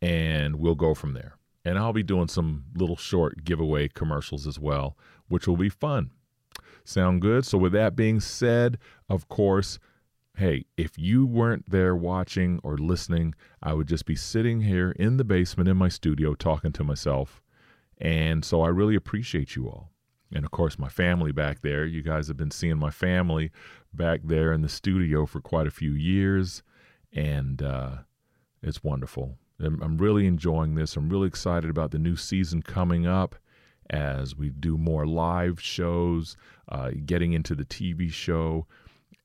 and 0.00 0.56
we'll 0.56 0.74
go 0.74 0.94
from 0.94 1.12
there. 1.12 1.36
And 1.62 1.78
i'll 1.78 1.92
be 1.92 2.02
doing 2.02 2.28
some 2.28 2.64
little 2.74 2.96
short 2.96 3.44
giveaway 3.44 3.88
commercials 3.88 4.46
as 4.46 4.58
well 4.58 4.96
which 5.28 5.46
will 5.46 5.58
be 5.58 5.68
fun 5.68 6.10
Sound 6.90 7.22
good? 7.22 7.46
So, 7.46 7.56
with 7.56 7.72
that 7.72 7.94
being 7.94 8.18
said, 8.18 8.76
of 9.08 9.28
course, 9.28 9.78
hey, 10.36 10.64
if 10.76 10.98
you 10.98 11.24
weren't 11.24 11.70
there 11.70 11.94
watching 11.94 12.58
or 12.64 12.76
listening, 12.76 13.34
I 13.62 13.74
would 13.74 13.86
just 13.86 14.06
be 14.06 14.16
sitting 14.16 14.62
here 14.62 14.90
in 14.92 15.16
the 15.16 15.24
basement 15.24 15.68
in 15.68 15.76
my 15.76 15.88
studio 15.88 16.34
talking 16.34 16.72
to 16.72 16.82
myself. 16.82 17.42
And 17.98 18.44
so 18.44 18.62
I 18.62 18.68
really 18.68 18.96
appreciate 18.96 19.54
you 19.54 19.68
all. 19.68 19.92
And 20.32 20.44
of 20.44 20.50
course, 20.50 20.78
my 20.78 20.88
family 20.88 21.30
back 21.30 21.60
there. 21.60 21.84
You 21.84 22.02
guys 22.02 22.26
have 22.28 22.36
been 22.36 22.50
seeing 22.50 22.78
my 22.78 22.90
family 22.90 23.50
back 23.92 24.22
there 24.24 24.52
in 24.52 24.62
the 24.62 24.68
studio 24.68 25.26
for 25.26 25.40
quite 25.40 25.66
a 25.66 25.72
few 25.72 25.92
years. 25.92 26.62
And 27.12 27.62
uh, 27.62 27.90
it's 28.62 28.82
wonderful. 28.82 29.36
I'm 29.62 29.98
really 29.98 30.26
enjoying 30.26 30.74
this. 30.74 30.96
I'm 30.96 31.10
really 31.10 31.28
excited 31.28 31.70
about 31.70 31.90
the 31.90 31.98
new 31.98 32.16
season 32.16 32.62
coming 32.62 33.06
up 33.06 33.36
as 33.90 34.36
we 34.36 34.48
do 34.48 34.78
more 34.78 35.06
live 35.06 35.60
shows, 35.60 36.36
uh, 36.68 36.90
getting 37.04 37.32
into 37.32 37.54
the 37.54 37.64
TV 37.64 38.10
show, 38.10 38.66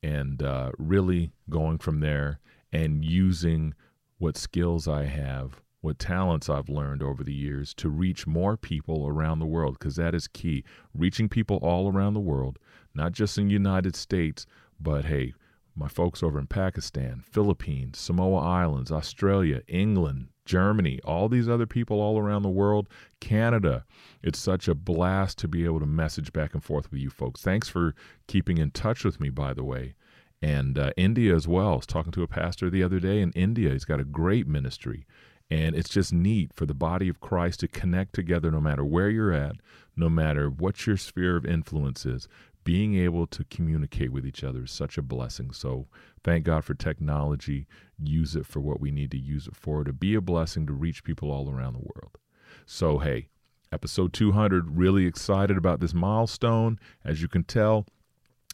and 0.02 0.42
uh, 0.42 0.70
really 0.78 1.30
going 1.48 1.78
from 1.78 2.00
there 2.00 2.40
and 2.72 3.04
using 3.04 3.74
what 4.18 4.36
skills 4.36 4.86
I 4.88 5.04
have, 5.04 5.62
what 5.80 5.98
talents 5.98 6.48
I've 6.48 6.68
learned 6.68 7.02
over 7.02 7.22
the 7.22 7.32
years 7.32 7.72
to 7.74 7.88
reach 7.88 8.26
more 8.26 8.56
people 8.56 9.06
around 9.06 9.38
the 9.38 9.46
world, 9.46 9.78
because 9.78 9.96
that 9.96 10.14
is 10.14 10.28
key. 10.28 10.64
Reaching 10.94 11.28
people 11.28 11.58
all 11.58 11.90
around 11.90 12.14
the 12.14 12.20
world, 12.20 12.58
not 12.94 13.12
just 13.12 13.38
in 13.38 13.46
the 13.46 13.52
United 13.52 13.94
States, 13.94 14.46
but 14.80 15.04
hey, 15.04 15.34
my 15.74 15.88
folks 15.88 16.22
over 16.22 16.38
in 16.38 16.46
Pakistan, 16.46 17.22
Philippines, 17.30 17.98
Samoa 17.98 18.40
Islands, 18.40 18.90
Australia, 18.90 19.62
England, 19.68 20.28
Germany, 20.46 21.00
all 21.04 21.28
these 21.28 21.48
other 21.48 21.66
people 21.66 22.00
all 22.00 22.18
around 22.18 22.42
the 22.42 22.48
world, 22.48 22.88
Canada. 23.20 23.84
It's 24.22 24.38
such 24.38 24.68
a 24.68 24.74
blast 24.74 25.38
to 25.38 25.48
be 25.48 25.64
able 25.64 25.80
to 25.80 25.86
message 25.86 26.32
back 26.32 26.54
and 26.54 26.64
forth 26.64 26.90
with 26.90 27.00
you 27.00 27.10
folks. 27.10 27.42
Thanks 27.42 27.68
for 27.68 27.94
keeping 28.26 28.58
in 28.58 28.70
touch 28.70 29.04
with 29.04 29.20
me, 29.20 29.28
by 29.28 29.52
the 29.52 29.64
way. 29.64 29.94
And 30.40 30.78
uh, 30.78 30.90
India 30.96 31.34
as 31.34 31.48
well. 31.48 31.72
I 31.72 31.76
was 31.76 31.86
talking 31.86 32.12
to 32.12 32.22
a 32.22 32.28
pastor 32.28 32.70
the 32.70 32.82
other 32.82 33.00
day 33.00 33.20
in 33.20 33.32
India. 33.32 33.72
He's 33.72 33.84
got 33.84 34.00
a 34.00 34.04
great 34.04 34.46
ministry. 34.46 35.06
And 35.48 35.76
it's 35.76 35.88
just 35.88 36.12
neat 36.12 36.52
for 36.54 36.66
the 36.66 36.74
body 36.74 37.08
of 37.08 37.20
Christ 37.20 37.60
to 37.60 37.68
connect 37.68 38.14
together 38.14 38.50
no 38.50 38.60
matter 38.60 38.84
where 38.84 39.08
you're 39.08 39.32
at, 39.32 39.56
no 39.96 40.08
matter 40.08 40.50
what 40.50 40.86
your 40.86 40.96
sphere 40.96 41.36
of 41.36 41.46
influence 41.46 42.04
is 42.04 42.28
being 42.66 42.96
able 42.96 43.28
to 43.28 43.44
communicate 43.44 44.10
with 44.10 44.26
each 44.26 44.42
other 44.42 44.64
is 44.64 44.72
such 44.72 44.98
a 44.98 45.02
blessing. 45.02 45.52
So 45.52 45.86
thank 46.24 46.44
God 46.44 46.64
for 46.64 46.74
technology. 46.74 47.68
Use 48.02 48.34
it 48.34 48.44
for 48.44 48.58
what 48.58 48.80
we 48.80 48.90
need 48.90 49.12
to 49.12 49.16
use 49.16 49.46
it 49.46 49.54
for 49.54 49.84
to 49.84 49.92
be 49.92 50.16
a 50.16 50.20
blessing 50.20 50.66
to 50.66 50.72
reach 50.72 51.04
people 51.04 51.30
all 51.30 51.48
around 51.48 51.74
the 51.74 51.88
world. 51.94 52.18
So, 52.66 52.98
hey, 52.98 53.28
episode 53.70 54.12
200, 54.12 54.76
really 54.76 55.06
excited 55.06 55.56
about 55.56 55.78
this 55.78 55.94
milestone. 55.94 56.80
As 57.04 57.22
you 57.22 57.28
can 57.28 57.44
tell, 57.44 57.86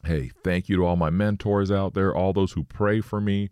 hey, 0.05 0.31
thank 0.45 0.69
you 0.69 0.77
to 0.77 0.85
all 0.85 0.97
my 0.97 1.09
mentors 1.09 1.71
out 1.71 1.95
there, 1.95 2.15
all 2.15 2.35
those 2.35 2.53
who 2.53 2.65
pray 2.65 3.01
for 3.01 3.19
me, 3.19 3.49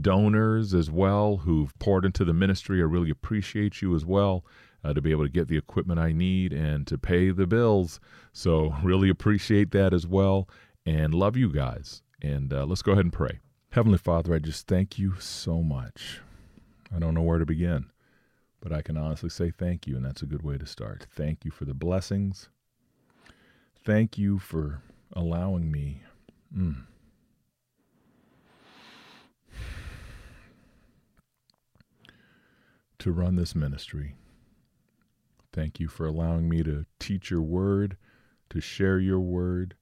donors 0.00 0.74
as 0.74 0.92
well 0.92 1.38
who've 1.38 1.76
poured 1.80 2.04
into 2.04 2.24
the 2.24 2.32
ministry. 2.32 2.80
I 2.80 2.84
really 2.84 3.10
appreciate 3.10 3.82
you 3.82 3.96
as 3.96 4.06
well 4.06 4.44
uh, 4.84 4.92
to 4.92 5.00
be 5.00 5.10
able 5.10 5.24
to 5.24 5.30
get 5.30 5.48
the 5.48 5.56
equipment 5.56 5.98
I 5.98 6.12
need 6.12 6.52
and 6.52 6.86
to 6.86 6.98
pay 6.98 7.30
the 7.30 7.46
bills. 7.46 7.98
So, 8.32 8.74
really 8.82 9.08
appreciate 9.08 9.70
that 9.72 9.94
as 9.94 10.06
well 10.06 10.48
and 10.86 11.14
love 11.14 11.36
you 11.36 11.50
guys. 11.50 12.02
And 12.22 12.52
uh, 12.52 12.66
let's 12.66 12.82
go 12.82 12.92
ahead 12.92 13.04
and 13.04 13.12
pray. 13.12 13.40
Heavenly 13.70 13.98
Father, 13.98 14.34
I 14.34 14.38
just 14.38 14.66
thank 14.66 14.98
you 14.98 15.14
so 15.18 15.62
much. 15.62 16.20
I 16.94 16.98
don't 16.98 17.14
know 17.14 17.22
where 17.22 17.38
to 17.38 17.46
begin, 17.46 17.86
but 18.60 18.72
I 18.72 18.82
can 18.82 18.96
honestly 18.96 19.30
say 19.30 19.50
thank 19.50 19.86
you, 19.86 19.96
and 19.96 20.04
that's 20.04 20.22
a 20.22 20.26
good 20.26 20.42
way 20.42 20.58
to 20.58 20.66
start. 20.66 21.06
Thank 21.10 21.44
you 21.44 21.50
for 21.50 21.64
the 21.64 21.74
blessings. 21.74 22.48
Thank 23.84 24.16
you 24.16 24.38
for 24.38 24.80
allowing 25.12 25.70
me. 25.72 26.02
Mm, 26.56 26.84
to 32.98 33.12
run 33.12 33.34
this 33.34 33.54
ministry. 33.54 34.14
Thank 35.54 35.78
you 35.78 35.86
for 35.86 36.04
allowing 36.04 36.48
me 36.48 36.64
to 36.64 36.84
teach 36.98 37.30
your 37.30 37.40
word, 37.40 37.96
to 38.50 38.60
share 38.60 38.98
your 38.98 39.20
word, 39.20 39.76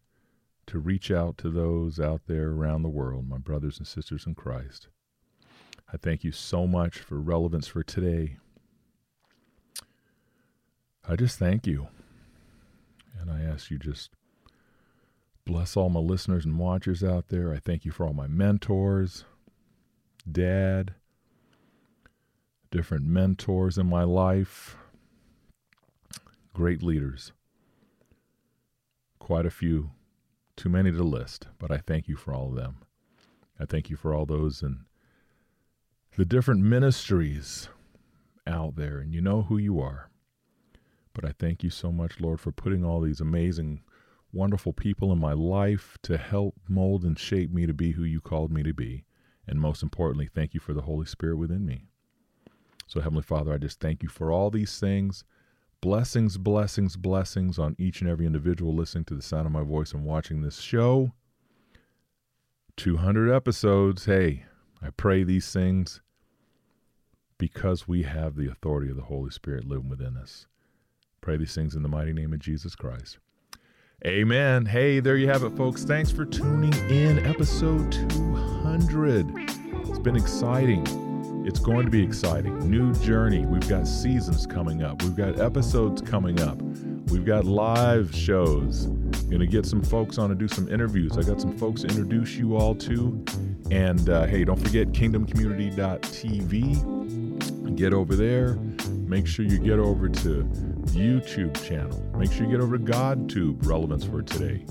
to 0.67 0.79
reach 0.79 1.11
out 1.11 1.39
to 1.39 1.49
those 1.49 1.99
out 1.99 2.21
there 2.27 2.51
around 2.51 2.83
the 2.83 2.91
world, 2.91 3.27
my 3.27 3.39
brothers 3.39 3.79
and 3.79 3.87
sisters 3.87 4.27
in 4.27 4.35
Christ. 4.35 4.89
I 5.91 5.97
thank 5.97 6.25
you 6.25 6.31
so 6.31 6.67
much 6.67 6.99
for 6.99 7.19
relevance 7.19 7.69
for 7.69 7.83
today. 7.83 8.37
I 11.09 11.17
just 11.17 11.39
thank 11.39 11.67
you. 11.67 11.89
And 13.19 13.31
I 13.31 13.41
ask 13.41 13.71
you 13.71 13.79
just 13.79 14.11
bless 15.47 15.75
all 15.75 15.89
my 15.89 16.01
listeners 16.01 16.45
and 16.45 16.59
watchers 16.59 17.03
out 17.03 17.29
there. 17.29 17.51
I 17.51 17.59
thank 17.59 17.87
you 17.87 17.93
for 17.93 18.07
all 18.07 18.13
my 18.13 18.27
mentors, 18.27 19.25
dad, 20.31 20.97
different 22.71 23.07
mentors 23.07 23.79
in 23.79 23.87
my 23.87 24.05
life, 24.05 24.77
great 26.53 26.83
leaders. 26.83 27.33
Quite 29.19 29.47
a 29.47 29.51
few, 29.51 29.91
too 30.57 30.69
many 30.69 30.91
to 30.93 31.03
list, 31.03 31.47
but 31.59 31.71
I 31.71 31.79
thank 31.79 32.09
you 32.09 32.17
for 32.17 32.35
all 32.35 32.49
of 32.49 32.57
them. 32.57 32.79
I 33.59 33.65
thank 33.65 33.91
you 33.91 33.97
for 33.97 34.15
all 34.15 34.27
those 34.27 34.63
and 34.63 34.81
the 36.17 36.25
different 36.25 36.63
ministries 36.63 37.69
out 38.47 38.77
there, 38.77 38.99
and 38.99 39.15
you 39.15 39.21
know 39.21 39.43
who 39.43 39.57
you 39.57 39.81
are. 39.81 40.11
But 41.15 41.25
I 41.25 41.33
thank 41.39 41.63
you 41.63 41.71
so 41.71 41.93
much, 41.93 42.21
Lord, 42.21 42.41
for 42.41 42.53
putting 42.53 42.85
all 42.85 43.01
these 43.01 43.21
amazing, 43.21 43.81
wonderful 44.33 44.73
people 44.73 45.13
in 45.13 45.19
my 45.19 45.33
life 45.33 45.97
to 46.03 46.19
help 46.19 46.55
mold 46.69 47.05
and 47.05 47.19
shape 47.19 47.53
me 47.53 47.67
to 47.67 47.75
be 47.75 47.93
who 47.93 48.05
you 48.05 48.21
called 48.21 48.51
me 48.51 48.63
to 48.63 48.75
be. 48.75 49.05
And 49.47 49.61
most 49.61 49.83
importantly, 49.83 50.29
thank 50.33 50.55
you 50.55 50.61
for 50.61 50.73
the 50.73 50.83
Holy 50.83 51.07
Spirit 51.07 51.37
within 51.37 51.67
me. 51.67 51.85
So, 52.87 53.01
Heavenly 53.01 53.23
Father, 53.23 53.53
I 53.53 53.59
just 53.59 53.81
thank 53.81 54.03
you 54.03 54.09
for 54.09 54.31
all 54.31 54.51
these 54.51 54.79
things. 54.79 55.25
Blessings, 55.83 56.39
blessings, 56.39 56.97
blessings 56.97 57.59
on 57.59 57.75
each 57.77 58.01
and 58.01 58.09
every 58.09 58.25
individual 58.25 58.73
listening 58.73 59.05
to 59.07 59.17
the 59.17 59.23
sound 59.23 59.47
of 59.47 59.53
my 59.53 59.65
voice 59.65 59.93
and 59.93 60.05
watching 60.05 60.41
this 60.41 60.61
show. 60.61 61.13
200 62.77 63.35
episodes. 63.35 64.05
Hey, 64.05 64.45
I 64.81 64.91
pray 64.91 65.25
these 65.25 65.53
things 65.53 66.01
because 67.37 67.89
we 67.89 68.05
have 68.05 68.37
the 68.37 68.49
authority 68.49 68.93
of 68.93 68.97
the 68.97 69.03
Holy 69.03 69.33
Spirit 69.33 69.67
living 69.67 69.89
within 69.89 70.17
us. 70.17 70.47
Pray 71.21 71.37
these 71.37 71.55
things 71.55 71.75
in 71.75 71.83
the 71.83 71.89
mighty 71.89 72.13
name 72.13 72.33
of 72.33 72.39
Jesus 72.39 72.77
Christ. 72.77 73.19
Amen. 74.07 74.67
Hey, 74.67 75.01
there 75.01 75.17
you 75.17 75.27
have 75.27 75.43
it, 75.43 75.57
folks. 75.57 75.83
Thanks 75.83 76.13
for 76.13 76.25
tuning 76.25 76.75
in. 76.91 77.27
Episode 77.27 77.91
200. 77.91 79.33
It's 79.89 79.99
been 79.99 80.17
exciting. 80.17 81.12
It's 81.45 81.59
going 81.59 81.85
to 81.85 81.91
be 81.91 82.03
exciting. 82.03 82.71
New 82.71 82.95
journey. 82.95 83.45
We've 83.45 83.69
got 83.69 83.89
seasons 83.89 84.47
coming 84.47 84.83
up. 84.83 85.03
We've 85.03 85.17
got 85.17 85.41
episodes 85.41 86.01
coming 86.01 86.41
up. 86.41 86.63
We've 87.11 87.25
got 87.25 87.45
live 87.45 88.15
shows. 88.15 88.87
Going 88.87 89.41
to 89.41 89.47
get 89.47 89.67
some 89.67 89.83
folks 89.83 90.19
on 90.19 90.29
to 90.29 90.37
do 90.37 90.47
some 90.47 90.69
interviews. 90.69 91.19
I 91.19 91.23
got 91.23 91.41
some 91.41 91.59
folks 91.59 91.83
to 91.83 91.89
introduce 91.89 92.37
you 92.37 92.57
all 92.57 92.77
to. 92.77 93.25
And 93.71 94.09
uh, 94.09 94.27
hey, 94.27 94.45
don't 94.45 94.63
forget 94.63 94.93
kingdomcommunity.tv. 94.93 97.77
Get 97.77 97.95
over 97.95 98.15
there. 98.15 98.55
Make 99.07 99.27
sure 99.27 99.45
you 99.45 99.59
get 99.59 99.79
over 99.79 100.09
to 100.09 100.45
YouTube 100.93 101.61
channel. 101.67 102.01
Make 102.17 102.31
sure 102.31 102.45
you 102.45 102.53
get 102.53 102.61
over 102.61 102.79
to 102.79 102.85
GodTube 102.85 103.67
Relevance 103.67 104.05
for 104.05 104.23
Today. 104.23 104.65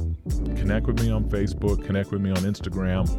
Connect 0.56 0.88
with 0.88 1.02
me 1.02 1.12
on 1.12 1.26
Facebook. 1.26 1.86
Connect 1.86 2.12
with 2.12 2.22
me 2.22 2.30
on 2.30 2.38
Instagram. 2.38 3.10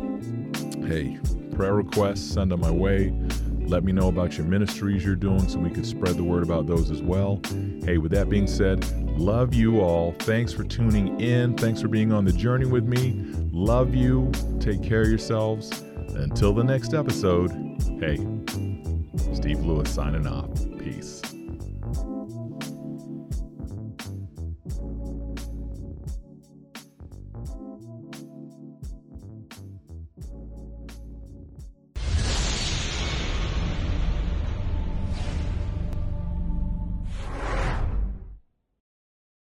Hey, 0.88 1.18
prayer 1.62 1.74
requests, 1.74 2.34
send 2.34 2.50
them 2.50 2.58
my 2.58 2.72
way. 2.72 3.14
Let 3.60 3.84
me 3.84 3.92
know 3.92 4.08
about 4.08 4.36
your 4.36 4.44
ministries 4.44 5.04
you're 5.04 5.14
doing 5.14 5.46
so 5.46 5.60
we 5.60 5.70
could 5.70 5.86
spread 5.86 6.16
the 6.16 6.24
word 6.24 6.42
about 6.42 6.66
those 6.66 6.90
as 6.90 7.00
well. 7.00 7.40
Hey, 7.84 7.98
with 7.98 8.10
that 8.10 8.28
being 8.28 8.48
said, 8.48 8.84
love 9.16 9.54
you 9.54 9.80
all. 9.80 10.10
Thanks 10.18 10.52
for 10.52 10.64
tuning 10.64 11.20
in. 11.20 11.56
Thanks 11.56 11.80
for 11.80 11.86
being 11.86 12.12
on 12.12 12.24
the 12.24 12.32
journey 12.32 12.66
with 12.66 12.82
me. 12.82 13.22
Love 13.52 13.94
you. 13.94 14.32
Take 14.58 14.82
care 14.82 15.02
of 15.02 15.08
yourselves. 15.08 15.84
Until 16.16 16.52
the 16.52 16.64
next 16.64 16.94
episode, 16.94 17.52
hey, 18.00 18.16
Steve 19.32 19.60
Lewis 19.60 19.88
signing 19.88 20.26
off. 20.26 20.50
Peace. 20.80 21.21